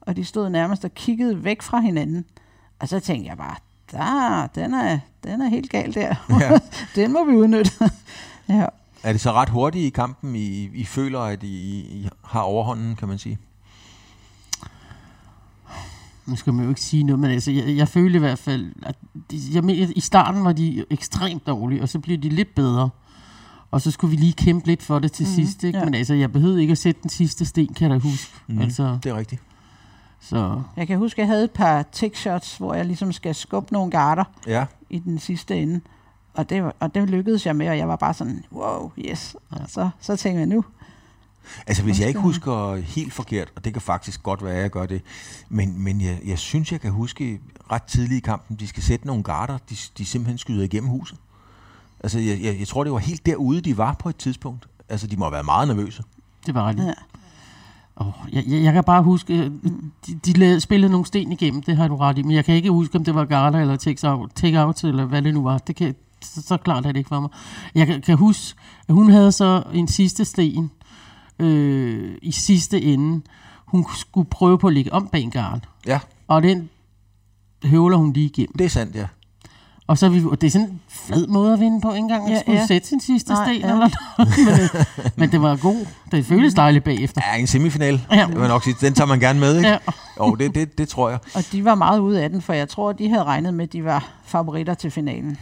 [0.00, 2.24] Og de stod nærmest og kiggede væk fra hinanden.
[2.78, 3.56] Og så tænkte jeg bare,
[3.92, 6.14] der, den er, den er helt galt der.
[6.40, 6.58] Ja.
[7.02, 7.70] den må vi udnytte.
[8.48, 8.66] ja.
[9.02, 11.46] Er det så ret hurtigt i kampen, I, I føler, at I,
[11.78, 13.38] I har overhånden, kan man sige?
[16.26, 18.72] Nu skal man jo ikke sige noget, men altså, jeg, jeg følte i hvert fald,
[18.82, 18.96] at
[19.30, 22.90] de, jeg mener, i starten var de ekstremt dårlige, og så blev de lidt bedre.
[23.70, 25.78] Og så skulle vi lige kæmpe lidt for det til mm, sidst, ikke?
[25.78, 25.84] ja.
[25.84, 28.32] Men altså, jeg behøvede ikke at sætte den sidste sten, kan jeg da huske.
[28.46, 28.60] Mm.
[28.60, 29.42] Altså, Det er rigtigt.
[30.20, 33.72] Så Jeg kan huske, at jeg havde et par take-shots, hvor jeg ligesom skal skubbe
[33.72, 35.80] nogle garter Ja, i den sidste ende.
[36.34, 39.36] Og det, og det lykkedes jeg med, og jeg var bare sådan, wow, yes.
[39.52, 39.66] Ja.
[39.66, 40.64] Så, så tænkte jeg nu,
[41.66, 44.70] altså hvis jeg ikke husker helt forkert, og det kan faktisk godt være, at jeg
[44.70, 45.02] gør det,
[45.48, 47.40] men, men jeg, jeg synes, jeg kan huske
[47.72, 51.18] ret tidligt i kampen, de skal sætte nogle garter, de, de simpelthen skyder igennem huset.
[52.00, 54.68] Altså jeg, jeg, jeg tror, det var helt derude, de var på et tidspunkt.
[54.88, 56.02] Altså de må have været meget nervøse.
[56.46, 56.86] det var rigtigt.
[56.86, 56.92] Ja.
[58.00, 59.50] Oh, jeg, jeg, jeg kan bare huske, øh,
[60.06, 62.54] de, de lavede, spillede nogle sten igennem, det har du ret i, men jeg kan
[62.54, 65.42] ikke huske, om det var Garda eller Take Out, take out eller hvad det nu
[65.42, 65.58] var.
[65.58, 67.30] Det kan, så, så klart er det ikke for mig.
[67.74, 68.58] Jeg kan, kan huske,
[68.88, 70.70] at hun havde så en sidste sten
[71.38, 73.22] øh, i sidste ende.
[73.66, 75.64] Hun skulle prøve på at ligge om bag en garn.
[75.86, 76.70] Ja, Og den
[77.64, 78.52] høvler hun lige igennem.
[78.58, 79.06] Det er sandt, ja.
[79.88, 81.98] Og så er vi, og det er sådan en fed måde at vinde på, ikke
[81.98, 82.66] engang at Ja, skulle ja.
[82.66, 83.66] sætte sin sidste Nej, sten ja.
[83.66, 83.94] eller noget.
[84.18, 85.86] men, det, men det var god.
[86.10, 87.22] Det føles dejligt bagefter.
[87.32, 88.26] Ja, en semifinal, Ja.
[88.30, 88.76] det jeg nok sige.
[88.80, 89.68] Den tager man gerne med, ikke?
[89.68, 89.78] Ja.
[90.20, 91.18] Jo, det, det, det tror jeg.
[91.34, 93.72] Og de var meget ude af den, for jeg tror, de havde regnet med, at
[93.72, 95.38] de var favoritter til finalen.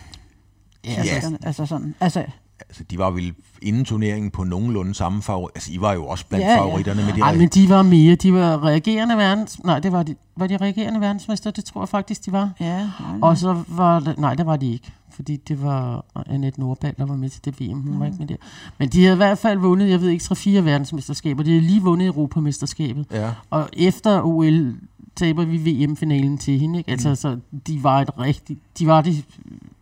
[0.85, 1.15] Ja, Ja.
[1.15, 1.95] Altså, altså sådan.
[2.01, 2.25] Altså,
[2.61, 5.53] Altså, de var vel inden turneringen på nogenlunde samme favorit.
[5.55, 6.61] Altså, I var jo også blandt Ja, ja.
[6.61, 8.15] favoritterne med de Ej, men de var mere.
[8.15, 9.65] De var reagerende verdens...
[9.65, 11.51] Nej, det var de, var de reagerende verdensmester?
[11.51, 12.51] Det tror jeg faktisk, de var.
[12.61, 14.19] ja, nej, Og så var det...
[14.19, 14.93] Nej, det var de ikke.
[15.11, 17.81] Fordi det var Annette Nordbald, der var med til det VM.
[17.81, 18.01] Hun mm.
[18.01, 18.37] var ikke med der.
[18.79, 21.43] Men de havde i hvert fald vundet, jeg ved ikke, 3-4 verdensmesterskaber.
[21.43, 23.07] De havde lige vundet Europamesterskabet.
[23.11, 23.31] Ja.
[23.51, 24.75] Og efter OL
[25.17, 26.79] taber vi VM-finalen til hende.
[26.79, 26.91] Ikke?
[26.91, 27.17] Altså, mm.
[27.17, 28.61] så de var et rigtigt...
[28.79, 29.25] De var det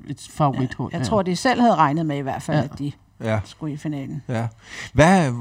[0.09, 0.93] et favorithold.
[0.93, 2.65] jeg tror, de selv havde regnet med i hvert fald, Ja.
[2.65, 4.23] at de Ja, skulle i finalen.
[4.29, 4.47] ja.
[4.93, 5.33] Hvad,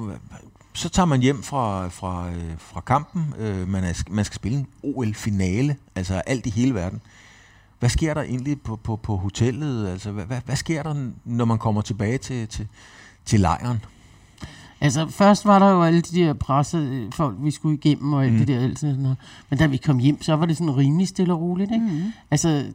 [0.74, 3.34] så tager man hjem fra, fra, øh, fra kampen.
[3.38, 7.02] Øh, man, er, man skal spille en OL-finale, altså alt i hele verden.
[7.80, 9.88] Hvad sker der egentlig på, på, på hotellet?
[9.88, 12.68] Altså, hvad, hvad, hvad sker der, når man kommer tilbage til, til,
[13.26, 13.78] til lejren?
[14.82, 18.34] Altså, først var der jo alle de der presse folk, vi skulle igennem og alt
[18.34, 18.38] mm.
[18.40, 18.60] det der.
[18.60, 19.18] Alt sådan noget.
[19.50, 21.72] Men da vi kom hjem, så var det sådan rimelig stille og roligt.
[21.72, 21.86] Ikke?
[21.86, 22.14] Mm.
[22.32, 22.66] Altså,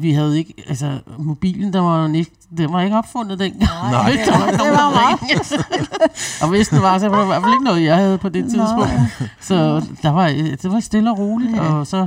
[0.00, 3.70] vi havde ikke, altså, mobilen, der var, ikke, den var ikke opfundet dengang.
[3.90, 3.90] Nej.
[4.26, 5.64] der var ikke nogen, der ringede.
[6.42, 8.28] og hvis den var, så var det i hvert fald ikke noget, jeg havde på
[8.28, 9.30] det tidspunkt.
[9.40, 10.28] Så der var,
[10.62, 11.60] det var stille og roligt, Ja.
[11.74, 12.06] og så,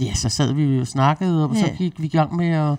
[0.00, 1.72] ja, så sad vi jo og snakkede, og så Ja.
[1.72, 2.76] gik vi i gang med at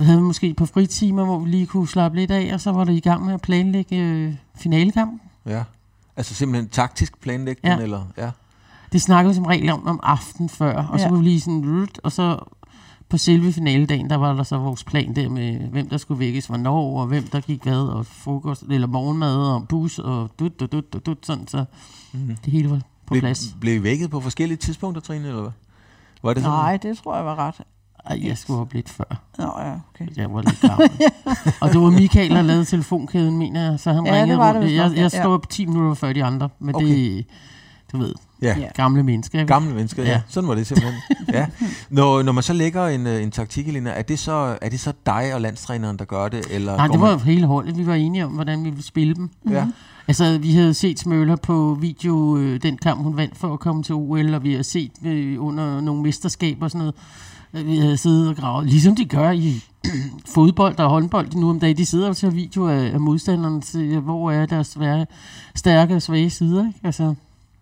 [0.00, 2.84] havde vi måske på fritimer, hvor vi lige kunne slappe lidt af, og så var
[2.84, 5.20] det i gang med at planlægge øh, finalekampen.
[5.46, 5.62] Ja.
[6.16, 7.76] Altså simpelthen taktisk planlægning?
[7.78, 7.82] Ja.
[7.82, 8.00] Eller?
[8.18, 8.30] ja.
[8.92, 11.10] Det snakkede vi som regel om om aftenen før, og så Ja.
[11.10, 12.38] var vi lige sådan, og så
[13.08, 16.46] på selve finaledagen, der var der så vores plan der med, hvem der skulle vækkes
[16.46, 20.72] hvornår, og hvem der gik hvad, og frokost, eller morgenmad, og bus, og dut, dut,
[20.72, 21.64] dut, dut, dut sådan, så
[22.12, 22.36] Mhm.
[22.44, 23.56] det hele var på Blev, plads.
[23.60, 25.50] blev I vækket på forskellige tidspunkter, Trine, eller hvad?
[26.22, 26.58] Var det sådan?
[26.58, 27.54] Nej, det tror jeg var ret.
[28.06, 29.22] Ej, jeg skulle op lidt før.
[29.38, 30.16] Nå ja, okay.
[30.16, 30.90] Jeg var lidt gammel.
[31.60, 34.46] og det var Michael, der lavede telefonkæden, mener jeg, så han Ja, det ringede var
[34.52, 34.70] det rundt.
[34.72, 36.86] vist Jeg, jeg stod op 10 minutter før de andre, men Okay.
[36.86, 37.26] det,
[37.92, 38.14] du ved,
[38.48, 38.58] Ja.
[38.58, 38.66] Ja.
[38.74, 39.40] gamle mennesker.
[39.40, 39.52] ikke?
[39.52, 40.10] Gamle mennesker, ja.
[40.10, 40.20] ja.
[40.28, 40.94] Sådan var det simpelthen.
[41.32, 41.46] ja.
[41.90, 44.80] når, når man så lægger en, øh, en taktik, Elina, er det, så, er det
[44.80, 46.44] så dig og landstræneren, der gør det?
[46.50, 47.20] Eller Nej, det var man...
[47.20, 47.78] hele holdet.
[47.78, 49.30] Vi var enige om, hvordan vi ville spille dem.
[49.50, 49.66] Ja.
[50.08, 53.82] Altså, vi havde set Smøller på video, øh, den kamp, hun vandt for at komme
[53.82, 56.94] til OL, og vi havde set øh, under nogle mesterskaber og sådan noget.
[57.54, 59.62] Øh, Vi havde siddet og gravet, ligesom de gør i
[60.34, 61.76] fodbold og håndbold nu om dagen.
[61.76, 65.06] De sidder og tager video af, af modstanderne til, hvor er deres svære,
[65.54, 66.66] stærke og svage sider.
[66.66, 66.78] Ikke?
[66.84, 67.14] Altså,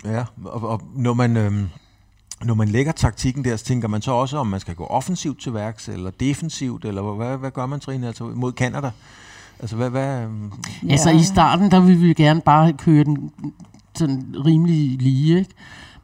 [0.05, 1.36] Ja, og, og når man...
[1.36, 1.68] Øhm,
[2.44, 5.40] når man lægger taktikken der, så tænker man så også, om man skal gå offensivt
[5.40, 8.90] til værks, eller defensivt, eller hvad, hvad gør man, Trine, altså mod Canada?
[9.61, 9.90] Altså, hvad...
[9.90, 10.92] hvad øhm, ja.
[10.92, 13.30] altså i starten, der ville vi gerne bare køre den
[13.94, 15.50] sådan rimelig lige, ikke?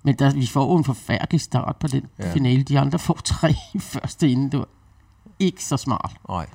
[0.03, 2.33] Men der, vi får en forfærdelig start på den Ja.
[2.33, 2.63] finale.
[2.63, 4.53] De andre får tre første inden.
[4.53, 4.69] Det var
[5.39, 6.13] ikke så smart.
[6.29, 6.47] nej.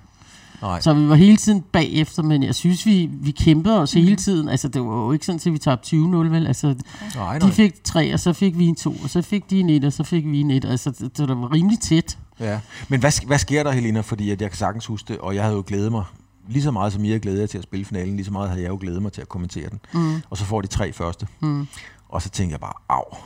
[0.63, 0.81] Nej.
[0.81, 4.49] Så vi var hele tiden bagefter, men jeg synes, vi, vi kæmpede os hele tiden.
[4.49, 6.47] Altså, det var jo ikke sådan, at vi tabte 20-0, vel?
[6.47, 6.75] Altså,
[7.15, 7.53] nej, de nej.
[7.53, 9.93] fik tre, og så fik vi en to, og så fik de en et, og
[9.93, 10.65] så fik vi en et.
[10.65, 12.17] Altså, det, det var rimelig tæt.
[12.39, 12.59] Ja.
[12.89, 14.01] Men hvad, hvad sker der, Helena?
[14.01, 16.03] Fordi at jeg kan sagtens huske det, og jeg havde jo glædet mig
[16.47, 18.49] lige så meget, som I havde glædet jer til at spille finalen, lige så meget
[18.49, 19.79] havde jeg jo glædet mig til at kommentere den.
[19.93, 20.21] Mm.
[20.29, 21.27] Og så får de tre første.
[21.39, 21.67] Mm.
[22.09, 23.17] Og så tænker jeg bare, au.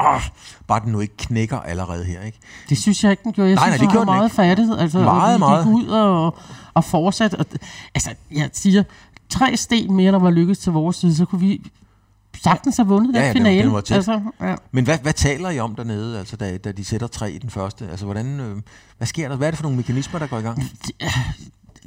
[0.00, 0.22] Ah,
[0.66, 2.38] bare den nu ikke knækker allerede her, ikke?
[2.68, 3.50] Det synes jeg ikke, den gjorde.
[3.50, 4.76] Jeg Nej, synes, nej, det gjorde meget fattet.
[4.78, 5.66] Altså, Meget, meget.
[5.66, 6.36] ud og,
[6.74, 7.34] og fortsat.
[7.34, 7.46] Og,
[7.94, 8.82] altså, jeg siger,
[9.28, 11.60] tre sten mere, der var lykkedes til vores side, så kunne vi
[12.42, 13.62] sagtens have vundet Ja, den ja, finale.
[13.62, 13.96] den var tæt.
[13.96, 14.54] Altså, ja.
[14.72, 17.50] Men hvad, hvad taler I om dernede, altså da, da de sætter tre i den
[17.50, 17.88] første?
[17.90, 18.56] Altså, hvordan, øh,
[18.98, 19.36] hvad sker der?
[19.36, 20.62] Hvad er det for nogle mekanismer, der går i gang?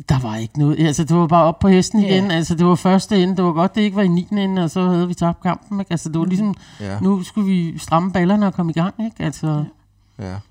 [0.09, 0.79] Der var ikke noget.
[0.87, 2.31] Altså, det var bare op på hesten igen.
[2.31, 3.35] Altså, det var første ende.
[3.37, 4.27] Det var godt, det ikke var i 9.
[4.31, 5.79] ende, og så havde vi tabt kampen.
[5.79, 5.91] Ikke?
[5.91, 8.93] Altså, det var ligesom, Ja, nu skulle vi stramme ballerne og komme i gang.
[9.05, 9.23] Ikke?
[9.23, 9.63] Altså, ja.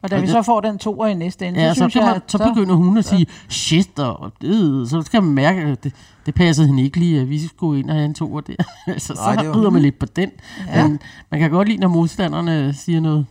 [0.03, 1.79] Og da Og vi det- så får den toer i næste ende, ja, så så,
[1.79, 5.35] synes kan jeg, at så begynder hun at sige, shit, og øh, så skal man
[5.35, 5.93] mærke, at det,
[6.27, 8.55] det passede hende ikke lige, at vi skulle ind og have en toer der.
[8.87, 10.31] altså, Nej, så det rider man lidt på den.
[10.67, 10.89] Ja.
[10.89, 11.01] Men
[11.31, 13.27] man kan godt lide, når modstanderne siger noget.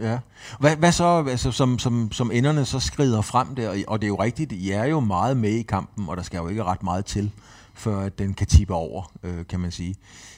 [0.00, 0.18] Ja.
[0.60, 4.08] Hvad, hvad så, altså, som, som, som enderne så skrider frem der, og det er
[4.08, 6.82] jo rigtigt, I er jo meget med i kampen, og der skal jo ikke ret
[6.82, 7.30] meget til,
[7.78, 9.94] før at den kan tippe over, øh, kan man sige.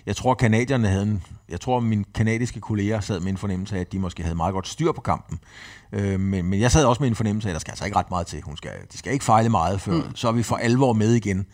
[0.06, 3.80] Jeg tror, kanadierne havde en, jeg tror, mine kanadiske kolleger sad med en fornemmelse af,
[3.80, 5.38] at de måske havde meget godt styr på kampen.
[5.92, 7.96] Øh, men, men jeg sad også med en fornemmelse af, at der skal altså ikke
[7.96, 8.42] ret meget til.
[8.42, 10.16] Hun skal, de skal ikke fejle meget, før mm.
[10.16, 11.46] så er vi for alvor med igen.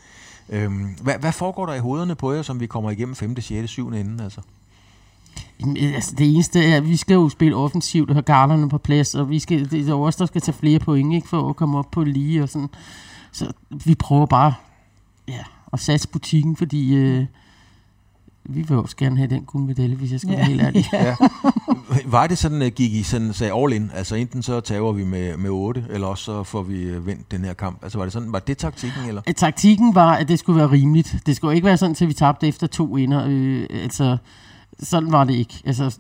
[0.48, 0.70] Øh,
[1.02, 3.88] hvad, hvad foregår der i hovederne på jer, som vi kommer igennem 5., 6., 7.
[3.88, 4.24] ende?
[4.24, 4.40] Altså?
[5.60, 8.78] Jamen, Altså, det eneste er, at vi skal jo spille offensivt og have garderne på
[8.78, 11.50] plads, og vi skal, det er jo også der skal tage flere point, ikke, for
[11.50, 12.68] at komme op på lige og sådan.
[13.32, 14.54] Så vi prøver bare
[15.28, 17.26] ja, at satse butikken, fordi øh,
[18.48, 20.36] vi vil også gerne have den guldmedalje, hvis jeg skal Ja.
[20.36, 20.84] være helt ærlig.
[20.92, 21.16] Ja.
[22.16, 23.90] var det sådan, at gik I sådan, sagde all in?
[23.94, 27.30] Altså enten så tager vi med, med 8, eller også så får vi øh, vendt
[27.30, 27.78] den her kamp.
[27.82, 29.22] Altså var det sådan, var det taktikken, eller?
[29.28, 31.16] Øh, Taktikken var, at det skulle være rimeligt.
[31.26, 33.24] Det skulle ikke være sådan, at vi tabte efter to inder.
[33.28, 34.16] Øh, altså,
[34.80, 35.62] sådan var det ikke.
[35.64, 35.98] Altså,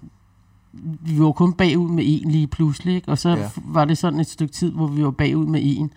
[1.00, 3.08] vi var kun bagud med en lige pludselig, ikke?
[3.08, 3.48] og så ja.
[3.56, 5.90] var det sådan et stykke tid, hvor vi var bagud med en.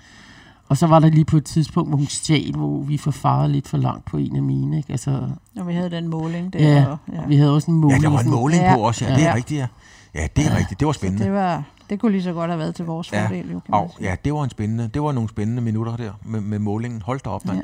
[0.70, 3.68] Og så var der lige på et tidspunkt, hvor hun stjal, hvor vi forfarede lidt
[3.68, 4.78] for langt på en af mine.
[4.78, 4.92] Ikke?
[4.92, 6.74] Altså, Når vi havde den måling der.
[6.74, 8.04] ja, og, ja, vi havde også en Ja, måling.
[8.04, 8.76] der var en måling Ja.
[8.76, 9.16] på også, ja.
[9.16, 9.36] Det er Ja.
[9.36, 9.68] rigtigt, ja.
[10.16, 10.80] Ja, det er rigtigt.
[10.80, 11.24] Det var Så spændende.
[11.26, 13.26] det, var, det kunne lige så godt have været til vores Ja.
[13.28, 13.52] fordel.
[13.52, 16.60] Jo, Og, ja, det var en spændende, det var nogle spændende minutter der med, med
[16.60, 17.02] målingen.
[17.02, 17.58] Hold da op, mand.
[17.58, 17.64] Ja.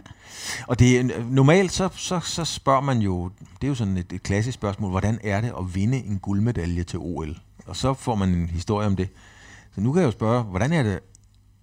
[0.68, 3.30] Og det, er- normalt så, så, så spørger man jo,
[3.62, 6.84] det er jo sådan et, et klassisk spørgsmål, hvordan er det at vinde en guldmedalje
[6.84, 7.38] til OL?
[7.68, 9.10] Og så får man en historie om det.
[9.76, 11.00] Så nu kan jeg jo spørge, hvordan er det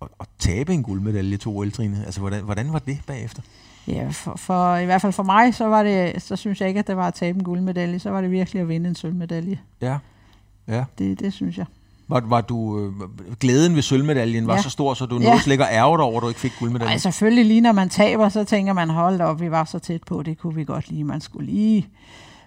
[0.03, 1.67] at, at tabe en guldmedalje til OL?
[2.07, 3.43] Altså, hvordan, hvordan var det bagefter?
[3.89, 6.81] Ja, for, for, i hvert fald for mig, så, var det, så synes jeg ikke,
[6.81, 7.99] at det var at tabe en guldmedalje.
[7.99, 9.59] Så var det virkelig at vinde en sølvmedalje.
[9.81, 9.99] Ja.
[10.69, 10.85] Ja.
[10.99, 11.67] Det, det synes jeg.
[12.09, 12.93] Var, var du, øh,
[13.41, 14.63] glæden ved sølvmedaljen var Ja.
[14.63, 15.25] så stor, så du Ja.
[15.29, 16.93] nåede slet ikke at ærge dig over, at du ikke fik guldmedaljen?
[16.93, 20.03] Ej, selvfølgelig lige når man taber, så tænker man, hold op, vi var så tæt
[20.05, 21.89] på, det kunne vi godt lige, man skulle lige.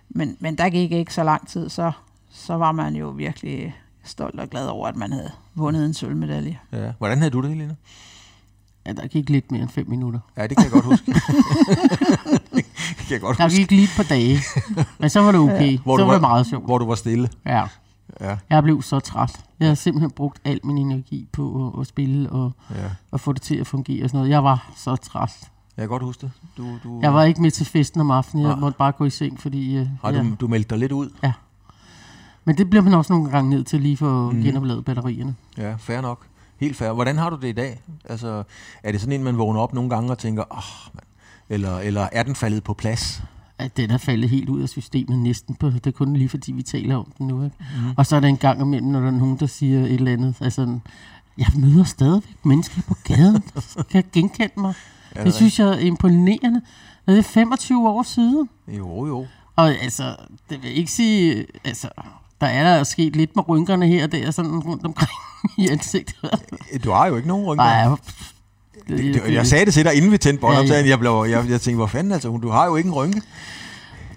[0.09, 1.91] Men, men der gik ikke så lang tid, så,
[2.31, 3.75] så var man jo virkelig
[4.05, 6.59] stolt og glad over, at man havde vundet en sølvmedalje.
[6.71, 6.91] Ja.
[6.97, 7.75] Hvordan havde du det, Helena?
[8.85, 10.19] Ja, der gik lidt mere end fem minutter.
[10.37, 11.13] Ja, det kan jeg godt huske.
[12.55, 12.65] det
[12.97, 13.57] kan jeg godt Der huske.
[13.57, 14.39] gik lige et par dage.
[14.99, 15.77] Men så var det okay.
[15.77, 16.65] Hvor så du var det var- meget sjovt.
[16.65, 17.29] Hvor du var stille.
[17.45, 17.63] Ja.
[18.21, 18.37] Ja.
[18.49, 19.39] Jeg blev så træt.
[19.59, 22.75] Jeg har simpelthen brugt al min energi på at, at spille og, ja.
[23.11, 24.29] og få det til at fungere og sådan noget.
[24.31, 25.31] Jeg var så træt.
[25.77, 26.31] Jeg kan godt huske det.
[26.57, 28.45] Du, du, Jeg var ikke med til festen om aftenen.
[28.45, 28.59] Jeg Nej.
[28.59, 29.79] måtte bare gå i seng, fordi...
[29.81, 30.19] Uh, Har ja.
[30.23, 31.09] du, du meldte dig lidt ud?
[32.45, 34.43] Men det bliver man også nogle gange nødt til lige for at mm.
[34.43, 35.35] genoplade batterierne.
[35.57, 36.25] Ja, fair nok.
[36.59, 36.91] Helt fair.
[36.91, 37.81] Hvordan har du det i dag?
[38.09, 38.43] Altså,
[38.83, 41.05] er det sådan en, man vågner op nogle gange og tænker, åh, oh, mand.
[41.49, 43.23] Eller, eller er den faldet på plads?
[43.57, 45.55] At den er faldet helt ud af systemet næsten.
[45.55, 47.43] På, det er kun lige fordi, vi taler om den nu.
[47.43, 47.55] Ikke?
[47.59, 47.93] Mm.
[47.97, 50.13] Og så er der en gang imellem, når der er nogen, der siger et eller
[50.13, 50.35] andet.
[50.41, 50.79] Altså,
[51.37, 53.43] jeg møder stadigvæk mennesker på gaden,
[53.75, 54.73] der kan genkende mig.
[55.11, 56.61] Er Det synes jeg er imponerende.
[57.07, 58.49] Det er 25 år siden.
[58.67, 59.25] Jo, jo.
[59.55, 60.15] Og altså,
[60.49, 61.89] det vil ikke sige, altså,
[62.41, 65.11] der er der sket lidt med rynkerne her og der, sådan rundt omkring
[65.57, 66.15] i ansigtet.
[66.83, 67.63] Du har jo ikke nogen rynker.
[67.63, 67.95] Nej,
[68.87, 70.71] det, det, jeg sagde det til dig, inden vi tændte båndoptagen.
[70.71, 70.89] Ja, ja.
[70.89, 73.21] Jeg, blev, jeg, jeg tænkte, hvor fanden altså, du har jo ikke en rynke.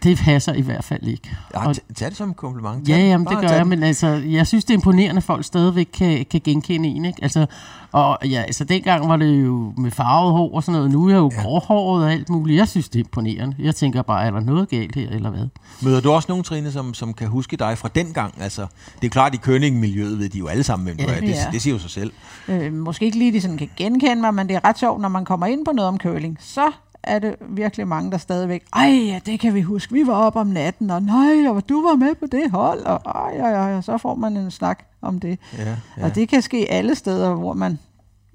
[0.02, 1.36] Det passer i hvert fald ikke.
[1.54, 2.86] Ja, tag det som en kompliment.
[2.86, 5.44] Tag Ja, jamen, det gør jeg, men altså, jeg synes, det er imponerende, at folk
[5.44, 7.18] stadigvæk kan, kan genkende en, ikke?
[7.22, 7.46] Altså,
[7.92, 11.10] og ja, altså, dengang var det jo med farvet hår og sådan noget, nu er
[11.10, 11.42] jeg jo ja.
[11.42, 12.58] gråhåret og alt muligt.
[12.58, 13.56] Jeg synes, det er imponerende.
[13.58, 15.46] Jeg tænker bare, er der noget galt her, eller hvad?
[15.82, 18.34] Møder du også nogen, Trine, som, som kan huske dig fra den gang?
[18.40, 18.66] Altså,
[19.00, 21.20] det er klart, i kønning-miljøet ved de jo alle sammen, hvem du Ja, er.
[21.20, 21.46] Det, ja.
[21.52, 22.12] det siger jo sig selv.
[22.48, 25.08] Øh, måske ikke lige, de sådan kan genkende mig, men det er ret sjovt, når
[25.08, 26.70] man kommer ind på noget om curling, så
[27.02, 30.36] er det virkelig mange, der stadigvæk, ej, ja, det kan vi huske, vi var op
[30.36, 33.76] om natten, og nej, og du var med på det hold, og ej, ej, ej,
[33.76, 35.38] og så får man en snak om det.
[35.58, 36.04] Ja, Ja.
[36.04, 37.78] Og det kan ske alle steder, hvor man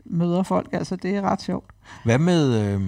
[0.06, 1.66] møder folk, altså det er ret sjovt.
[2.04, 2.62] Hvad med...
[2.62, 2.82] Øh,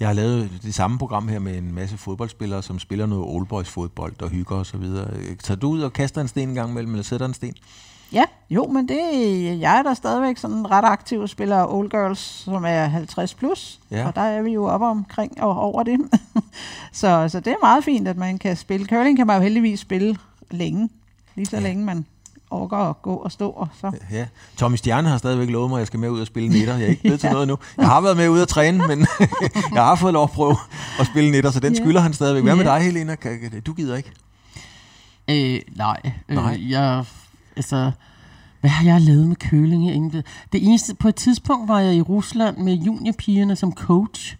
[0.00, 3.68] jeg har lavet det samme program her med en masse fodboldspillere, som spiller noget oldboys
[3.68, 5.10] fodbold og hygger og så videre.
[5.42, 7.54] Tager du ud og kaster en sten en gang imellem, eller sætter en sten?
[8.14, 8.98] Ja, jo, men det,
[9.60, 13.80] jeg er der stadigvæk sådan ret aktiv og spiller Old Girls, som er 50 plus,
[13.90, 14.06] Ja.
[14.06, 16.00] og der er vi jo oppe omkring og over det.
[16.92, 18.86] så, så det er meget fint, at man kan spille.
[18.86, 20.16] Curling kan man jo heldigvis spille
[20.50, 20.88] længe,
[21.34, 21.62] lige så Ja.
[21.62, 22.06] længe man
[22.50, 23.50] orker at gå og stå.
[23.50, 23.92] Og så.
[24.10, 24.26] Ja.
[24.56, 26.74] Tommy Stjerne har stadigvæk lovet mig, at jeg skal med ud og spille netter.
[26.76, 27.58] Jeg er ikke blevet til noget nu.
[27.78, 29.06] Jeg har været med ud at træne, men
[29.74, 30.56] jeg har fået lov at prøve
[31.00, 31.82] at spille netter, så den Ja.
[31.82, 32.42] skylder han stadigvæk.
[32.42, 32.70] Hvad med Ja.
[32.74, 33.16] dig, Helena?
[33.66, 34.10] Du gider ikke?
[35.30, 36.00] Øh, nej.
[36.28, 36.54] Nej.
[36.54, 37.04] Øh, jeg,
[37.56, 37.90] altså,
[38.60, 40.22] hvad har jeg lavet med køling herinde?
[40.52, 44.36] Det eneste, på et tidspunkt var jeg i Rusland med juniorpigerne som coach.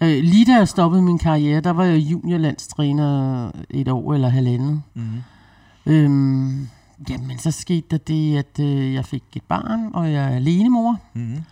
[0.00, 4.82] Øh, lige da jeg stoppede min karriere, der var jeg juniorlandstræner et år eller halvandet.
[4.94, 5.22] Mm-hmm.
[5.86, 6.68] Øhm,
[7.10, 10.96] jamen, så skete der det, at øh, jeg fik et barn, og jeg er alenemor.
[11.14, 11.42] Mm-hmm.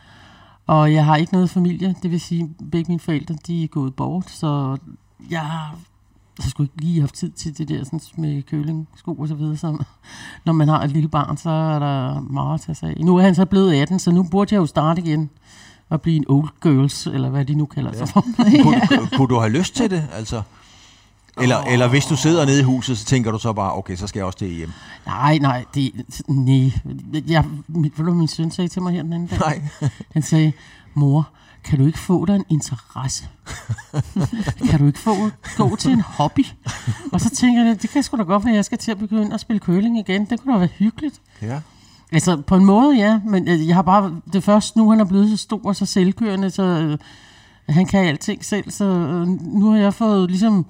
[0.67, 3.69] Og jeg har ikke noget familie, det vil sige, at begge mine forældre de er
[3.69, 4.77] gået bort, så
[5.31, 5.71] jeg
[6.41, 9.35] har jeg skulle ikke lige haft tid til det der sådan med kølingsko og så
[9.35, 9.57] videre.
[9.57, 9.85] Så,
[10.45, 13.05] når man har et lille barn, så er der meget at tage sig af.
[13.05, 15.31] Nu er han så blevet 18, så nu burde jeg jo starte igen
[15.89, 18.25] og blive en old girls, eller hvad de nu kalder sig for.
[18.63, 18.81] Kunne,
[19.17, 20.05] kunne du have lyst til det?
[20.13, 20.43] Altså,
[21.41, 21.73] eller, oh.
[21.73, 24.19] eller hvis du sidder nede i huset, så tænker du så bare, okay, så skal
[24.19, 24.71] jeg også til hjem.
[25.07, 25.93] Nej, nej, det,
[26.29, 26.73] nej.
[27.29, 29.39] Jeg, min, ved du, min søn sagde til mig her den anden dag?
[29.39, 29.63] Nej.
[30.13, 30.53] Han sagde,
[30.95, 31.29] mor,
[31.65, 33.25] kan du ikke få dig en interesse?
[34.71, 35.15] kan du ikke få
[35.57, 36.47] gå til en hobby?
[37.13, 39.35] Og så tænker jeg, det kan sgu da godt være, jeg skal til at begynde
[39.35, 40.25] at spille curling igen.
[40.25, 41.21] Det kunne da være hyggeligt.
[41.43, 41.61] Ja.
[42.13, 43.21] Altså, på en måde, ja.
[43.27, 44.21] Men øh, jeg har bare...
[44.27, 46.99] Det er først nu, han er blevet så stor og så selvkørende, så øh,
[47.69, 48.71] han kan alting selv.
[48.71, 50.67] Så øh, nu har jeg fået ligesom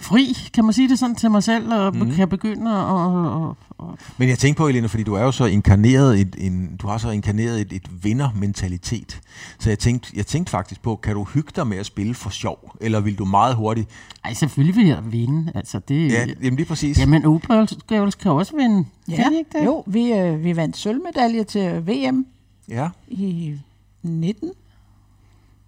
[0.00, 2.10] fri, kan man sige det sådan til mig selv, og mm.
[2.10, 2.76] kan begynde at...
[2.76, 6.36] Og, og, og Men jeg tænker på, Elena, fordi du er jo så inkarneret et,
[6.38, 9.20] en, du har så inkarneret et, et vindermentalitet.
[9.58, 12.30] Så jeg tænkte, jeg tænkte faktisk på, kan du hygge dig med at spille for
[12.30, 12.76] sjov?
[12.80, 13.88] Eller vil du meget hurtigt...
[14.24, 15.52] ej, selvfølgelig vil jeg vinde.
[15.54, 16.98] Altså, det, Ja, jamen lige præcis.
[16.98, 18.84] Jamen, Opel kan også vinde.
[19.08, 19.64] Ja, Kan de ikke det?
[19.64, 22.26] jo, vi, øh, vi vandt sølvmedalje til VM
[22.68, 23.54] Ja, i
[24.02, 24.50] 19,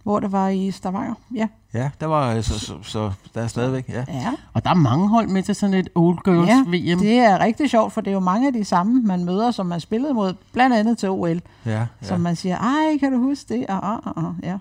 [0.09, 1.15] hvor det var i Stavanger.
[1.35, 4.05] Ja, ja der var så, så, så der er stadigvæk, ja.
[4.09, 4.33] ja.
[4.53, 6.99] Og der er mange hold med til sådan et Old Girls ja VM.
[6.99, 9.67] det er rigtig sjovt, for det er jo mange af de samme, man møder, som
[9.67, 11.87] man spillede mod, blandt andet til OL, ja, ja.
[12.03, 13.67] som man siger, ej, kan du huske det?
[13.67, 14.59] Og, og, og, ja.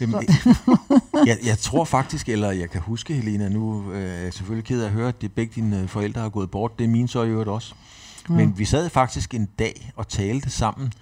[0.00, 0.14] Jamen,
[1.28, 4.82] jeg, jeg tror faktisk, eller jeg kan huske, Helena, nu øh, er jeg selvfølgelig ked
[4.82, 6.78] af at høre, at det begge dine øh, forældre har gået bort.
[6.78, 7.74] Det er mine så i øvrigt også.
[8.28, 10.92] Men vi sad faktisk en dag og talte sammen,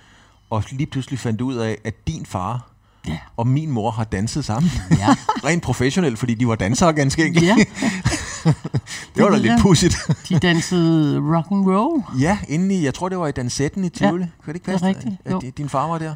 [0.51, 3.19] og lige pludselig fandt ud af, at din far Ja.
[3.37, 4.71] og min mor har danset sammen.
[4.91, 5.07] Ja.
[5.49, 7.47] Rent professionelt, fordi de var dansere ganske enkelt.
[7.47, 7.57] ja,
[9.15, 9.97] det var da lidt pudsigt.
[10.29, 12.03] de dansede rock and roll.
[12.21, 14.23] ja, inde i, jeg tror det var i Dansetten i Tivoli.
[14.23, 16.15] Kan det ikke det er passe, rigtigt, at, din far var der?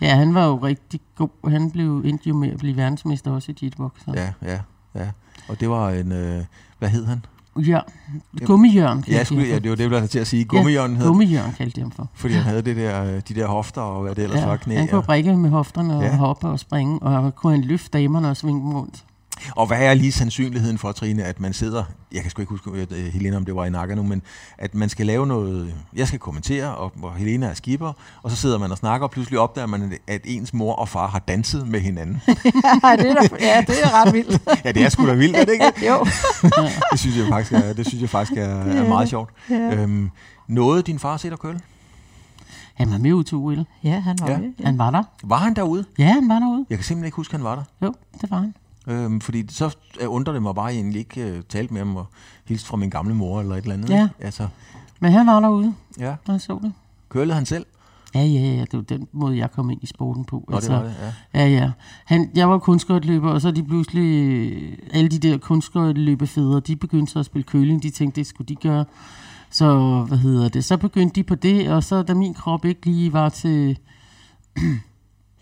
[0.00, 1.50] Ja, han var jo rigtig god.
[1.50, 3.92] Han blev endte jo med at blive verdensmester også i jitbox.
[4.14, 4.58] Ja, ja,
[4.94, 5.10] ja.
[5.48, 6.44] Og det var en, øh,
[6.78, 7.24] hvad hed han?
[7.66, 7.80] Ja.
[8.44, 10.44] Gummijørn Ja, jeg skulle, ja, det var det, jeg til at sige.
[10.44, 12.08] Gummijørn hed Gummijørn kaldte de ham for.
[12.14, 14.74] Fordi han havde det der, øh, de der hofter og hvad det ellers var, knæ.
[14.76, 16.08] han kunne Og, brække med hofterne og Ja.
[16.08, 16.16] ja.
[16.16, 19.04] hoppe og springe, og kunne han løfte damerne og svinge dem rundt.
[19.56, 22.70] Og hvad er lige sandsynligheden for, Trine, at man sidder, jeg kan sgu ikke huske,
[22.70, 24.22] øh, Helena, om det var i nakker nu, men
[24.58, 28.36] at man skal lave noget, jeg skal kommentere, og hvor Helena er skipper, og så
[28.36, 31.68] sidder man og snakker, og pludselig opdager man, at ens mor og far har danset
[31.68, 32.22] med hinanden.
[32.28, 32.32] ja,
[32.96, 34.40] det er, da, ja, det er ret vildt.
[34.64, 35.86] ja, det er sgu da vildt, er det ikke?
[35.88, 36.04] jo.
[36.92, 39.30] Det synes jeg faktisk er, det synes jeg faktisk er, er meget sjovt.
[39.50, 39.54] Ja.
[39.74, 40.10] Øhm,
[40.48, 41.60] nåede din far set at køle?
[42.74, 43.64] Han var med ud til OL.
[43.84, 44.38] ja, han var Ja.
[44.38, 44.50] med.
[44.60, 44.64] Ja.
[44.64, 45.02] Han var der.
[45.24, 45.84] Var han derude?
[45.98, 46.66] Ja, han var derude.
[46.70, 47.62] Jeg kan simpelthen ikke huske, at han var der.
[47.86, 48.54] Jo, det var han.
[48.86, 49.76] Øhm, fordi så
[50.06, 52.06] undrer det mig bare, at jeg egentlig ikke øh, talte med ham og
[52.44, 53.90] hilste fra min gamle mor eller et eller andet.
[53.90, 54.02] Ja.
[54.02, 54.14] ikke?
[54.24, 54.48] Altså,
[55.00, 56.14] Men han var derude, ja.
[56.26, 56.72] når jeg så det.
[57.08, 57.66] Kølede han selv?
[58.14, 58.60] Ja, ja, ja.
[58.60, 60.44] Det var den måde, jeg kom ind i sporten på.
[60.48, 60.94] Nå, det var det,
[61.34, 61.40] ja.
[61.40, 61.70] Ja, ja.
[62.04, 67.18] Han, jeg var kunstskøjteløber, og så de pludselig, alle de der kunstskøjteløbefædre, de begyndte så
[67.18, 67.82] at spille køling.
[67.82, 68.84] De tænkte, det skulle de gøre.
[69.50, 72.86] Så, hvad hedder det, så begyndte de på det, og så da min krop ikke
[72.86, 73.78] lige var til,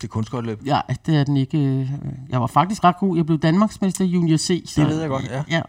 [0.00, 0.66] Til kunstgårdløb.
[0.66, 1.90] ja, det er den ikke, øh,
[2.28, 3.16] jeg var faktisk ret god.
[3.16, 4.62] Jeg blev Danmarksmester i junior C.
[4.66, 5.42] Så, Det ved jeg godt, ja.
[5.50, 5.62] ja.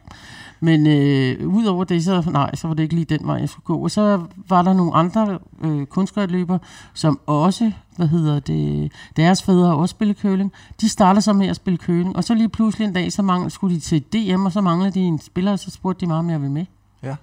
[0.60, 3.66] Men øh, udover det, så, nej, så var det ikke lige den vej, jeg skulle
[3.66, 3.84] gå.
[3.84, 6.60] Og så var der nogle andre øh, kunstskøjteløbere,
[6.94, 10.52] som også, hvad hedder det, deres fædre også spillet køling.
[10.82, 13.50] De startede så med at spille køling, og så lige pludselig en dag, så manglede,
[13.50, 16.18] skulle de til DM, og så manglede de en spiller, og så spurgte de mig,
[16.18, 16.66] om jeg ville med.
[17.04, 17.16] Ja.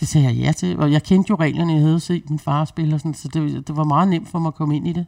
[0.00, 2.64] Det sagde jeg ja til, og jeg kendte jo reglerne, jeg havde set min far
[2.64, 4.92] spille, og sådan, så det, det var meget nemt for mig at komme ind i
[4.92, 5.06] det.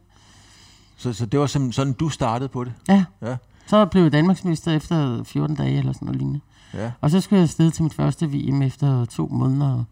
[0.95, 2.73] Så, så det var simpelthen sådan, du startede på det?
[2.87, 3.05] Ja.
[3.21, 3.35] Ja.
[3.67, 6.39] Så blev jeg Danmarksmester efter 14 dage eller sådan noget lignende.
[6.73, 6.91] Ja.
[7.01, 9.83] Og så skulle jeg afsted til mit første VM efter to måneder.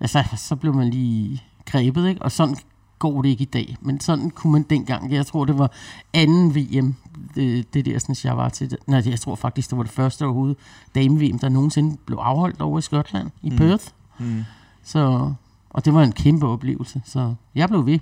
[0.00, 2.22] Altså, så blev man lige grebet, ikke?
[2.22, 2.56] Og sådan
[2.98, 3.76] går det ikke i dag.
[3.80, 5.12] Men sådan kunne man dengang.
[5.12, 5.70] Jeg tror, det var
[6.14, 6.94] anden VM,
[7.34, 8.76] det, det der, sådan, jeg var til.
[8.86, 10.56] Nej, jeg tror faktisk, det var det første overhovedet
[10.94, 13.56] dame-VM, der nogensinde blev afholdt over i Skotland, i Mm.
[13.56, 13.84] Perth.
[14.18, 14.44] Mm.
[14.82, 15.32] Så,
[15.70, 17.98] og det var en kæmpe oplevelse, så jeg blev ved.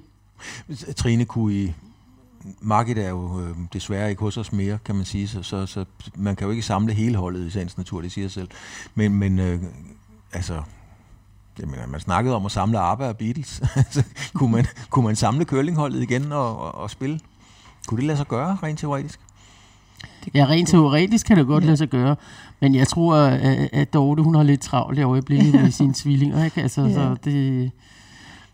[0.96, 1.74] Trine, kunne I...
[2.60, 5.84] Markedet er jo øh, desværre ikke hos os mere, kan man sige, så, så, så
[6.16, 8.48] man kan jo ikke samle hele holdet i sagens natur, det siger sig selv.
[8.94, 9.62] Men, men øh,
[10.32, 10.62] altså,
[11.58, 13.62] jeg mener, man snakkede om at samle ABBA og Beatles.
[13.76, 14.02] Altså,
[14.34, 17.20] kunne, man, kunne man samle curlingholdet igen og, og, og spille?
[17.86, 19.20] Kunne det lade sig gøre, rent teoretisk?
[20.34, 22.16] Ja, rent teoretisk kan det godt lade sig gøre,
[22.60, 26.44] men jeg tror, at, at Dorte, hun har lidt travlt i øjeblikket med sine tvillinger,
[26.44, 26.62] ikke?
[26.62, 26.92] Altså, Ja.
[26.94, 27.70] så det,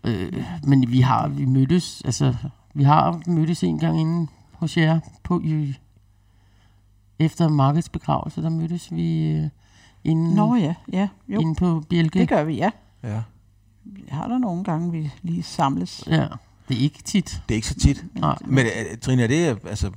[0.03, 0.33] øh,
[0.63, 2.33] men vi har, vi mødtes, altså,
[2.73, 5.75] vi har mødtes en gang inden hos jer på, i,
[7.19, 9.49] efter Markets begravelse, der mødtes vi øh,
[10.03, 12.19] inden, Nå ja, ja, jo, inden på Bjelke.
[12.19, 12.69] det gør vi, ja.
[13.03, 13.21] Ja.
[13.83, 16.03] Vi har der nogle gange, vi lige samles.
[16.07, 16.27] Ja,
[16.69, 17.41] det er ikke tit.
[17.49, 18.05] Det er ikke så tit.
[18.15, 18.37] Nej.
[18.45, 19.91] Men øh, Trine, er det, altså,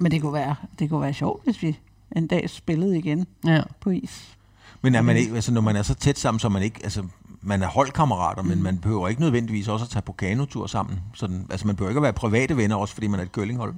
[0.00, 1.78] Men det kunne være, det kunne være sjovt, hvis vi
[2.16, 3.62] en dag spillede igen Ja.
[3.80, 4.36] på is.
[4.82, 6.80] men er man ikke, altså, når man er så tæt sammen, så er man ikke,
[6.82, 7.04] altså,
[7.44, 8.48] man er holdkammerater, Mm.
[8.48, 11.00] men man behøver ikke nødvendigvis også at tage på kanotur sammen.
[11.14, 13.74] Sådan, altså, man behøver ikke at være private venner, også fordi man er et curlinghold.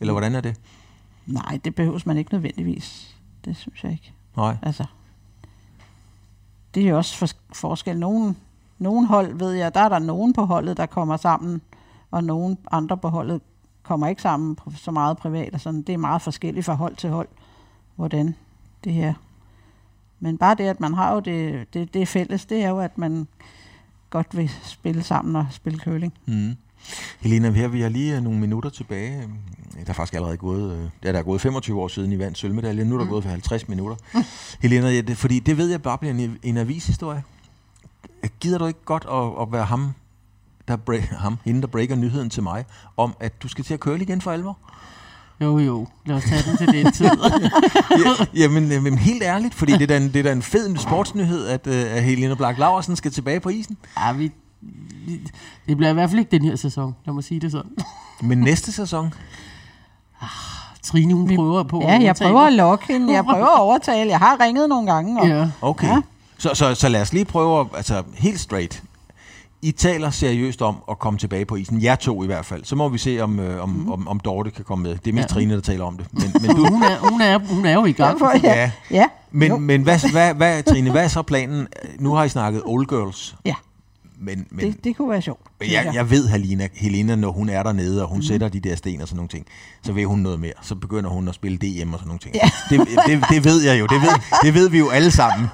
[0.00, 0.60] Eller hvordan er det?
[1.26, 3.16] Nej, det behøves man ikke nødvendigvis.
[3.44, 4.12] Det synes jeg ikke.
[4.36, 4.56] Nej.
[4.62, 4.84] Altså,
[6.74, 7.98] det er jo også for, forskel.
[7.98, 8.36] Nogen,
[8.78, 11.62] nogen hold, ved jeg, der er der nogen på holdet, der kommer sammen,
[12.10, 13.40] og nogen andre på holdet
[13.82, 15.54] kommer ikke sammen så meget privat.
[15.54, 15.82] Og sådan.
[15.82, 17.28] Det er meget forskelligt fra hold til hold,
[17.96, 18.34] hvordan
[18.84, 19.14] det her.
[20.20, 22.98] Men bare det, at man har jo det, det, det fælles, det er jo, at
[22.98, 23.28] man
[24.10, 26.12] godt vil spille sammen og spille curling.
[26.26, 26.56] Mm.
[27.20, 29.28] Helena, her vi har lige øh, nogle minutter tilbage.
[29.74, 32.38] Der er faktisk allerede gået, øh, ja, der er gået 25 år siden I vandt
[32.38, 32.86] sølvmedaljen.
[32.86, 33.10] Nu er der mm.
[33.10, 33.96] gået for 50 minutter.
[34.62, 37.22] Helena, ja, det, fordi det ved jeg bare bliver en, en avishistorie.
[38.40, 39.92] Gider du ikke godt at, at være ham,
[40.68, 42.64] der break, ham, hende, der breaker nyheden til mig,
[42.96, 44.58] om at du skal til at køre igen for alvor?
[45.40, 45.86] Jo, jo.
[46.06, 47.06] Lad os tage den til den tid.
[48.04, 50.76] ja, jamen, jamen, helt ærligt, fordi det er da en, det er da en fed
[50.76, 53.76] sportsnyhed, at, uh, at Helena Black Laversen skal tilbage på isen.
[53.98, 54.32] Ja, vi,
[55.06, 55.20] vi,
[55.68, 57.70] det bliver i hvert fald ikke den her sæson, lad mig sige det sådan.
[58.22, 59.14] Men næste sæson?
[60.22, 60.28] Ah,
[60.82, 63.12] Trine, hun prøver på Ja, jeg prøver at lokke hende.
[63.12, 64.10] Jeg prøver at overtale.
[64.10, 65.20] Jeg har ringet nogle gange.
[65.20, 65.48] Og, Ja.
[65.60, 65.86] Okay.
[65.88, 66.00] Ja.
[66.38, 68.82] Så, så, så lad os lige prøve, at, altså helt straight.
[69.62, 71.82] I taler seriøst om at komme tilbage på isen.
[71.82, 72.64] Jeg to i hvert fald.
[72.64, 74.96] Så må vi se, om, øh, om, om, om Dorte kan komme med.
[74.96, 75.34] Det er mest ja.
[75.34, 76.06] Trine, der taler om det.
[76.12, 78.20] Men, men du, Hun er, hun, er, hun er jo i gang.
[78.20, 78.38] Ja.
[78.42, 78.70] ja.
[78.90, 79.00] ja.
[79.00, 79.08] Jo.
[79.30, 81.66] Men, men hvad, hvad, hvad, Trine, hvad er så planen?
[81.98, 83.36] Nu har I snakket old girls.
[83.44, 83.54] Ja,
[84.22, 85.40] Men, men det, det kunne være sjovt.
[85.60, 88.22] synes jeg, jeg ved, Helena, Helena, når hun er dernede, og hun mm.
[88.22, 89.46] sætter de der sten og sådan nogle ting,
[89.82, 90.52] så vil hun noget mere.
[90.62, 92.34] Så begynder hun at spille DM og sådan nogle ting.
[92.34, 92.50] Ja.
[92.70, 93.86] Det, det, det ved jeg jo.
[93.86, 94.08] Det ved,
[94.42, 95.48] det ved vi jo alle sammen.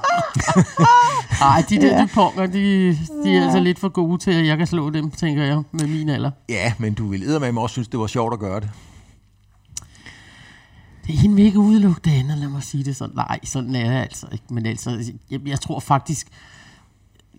[1.40, 2.02] Nej, de der ja.
[2.02, 2.88] duponger, de,
[3.24, 5.86] de er altså lidt for gode til, at jeg kan slå dem, tænker jeg, med
[5.86, 6.30] min alder.
[6.48, 8.70] Ja, men du vil med mig også synes, det var sjovt at gøre det.
[11.06, 13.14] Det er hende vil ikke udelukke det andet, lad mig sige det sådan.
[13.16, 14.44] Nej, sådan er det altså ikke.
[14.50, 16.28] Men altså, jeg, jeg tror faktisk,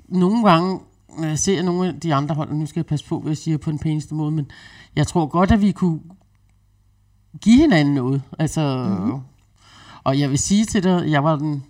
[0.09, 0.79] nogle gange,
[1.23, 3.57] jeg ser nogle af de andre hold, nu skal jeg passe på, hvad jeg siger
[3.57, 4.51] på den pæneste måde, men
[4.95, 5.99] jeg tror godt, at vi kunne
[7.41, 8.21] give hinanden noget.
[8.39, 9.19] Altså, mm-hmm.
[10.03, 11.63] Og jeg vil sige til dig, jeg var den,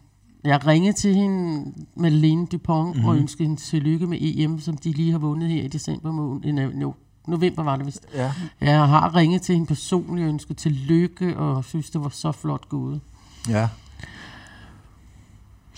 [0.43, 3.09] jeg ringede til hende, Madeleine Dupont, mm-hmm.
[3.09, 6.73] og ønskede hende tillykke med EM, som de lige har vundet her i december måned.
[6.73, 6.91] No,
[7.27, 8.05] november var det vist.
[8.13, 8.33] Ja.
[8.61, 12.69] Jeg har ringet til hende personligt og ønsket tillykke, og synes, det var så flot
[12.69, 13.01] gået.
[13.49, 13.69] Ja.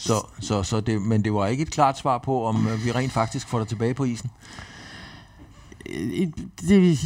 [0.01, 2.91] Så, så, så det, men det var ikke et klart svar på, om øh, vi
[2.91, 4.29] rent faktisk får dig tilbage på isen.
[5.89, 6.27] Øh,
[6.61, 6.99] Det,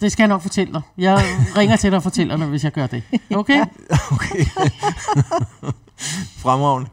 [0.00, 0.82] det skal jeg nok fortælle dig.
[0.98, 1.24] Jeg
[1.56, 3.02] ringer til dig og fortæller dig, hvis jeg gør det.
[3.34, 3.64] Okay?
[4.12, 4.44] Okay.
[6.42, 6.88] Fremragende.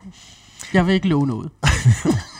[0.73, 1.49] Jeg vil ikke love noget.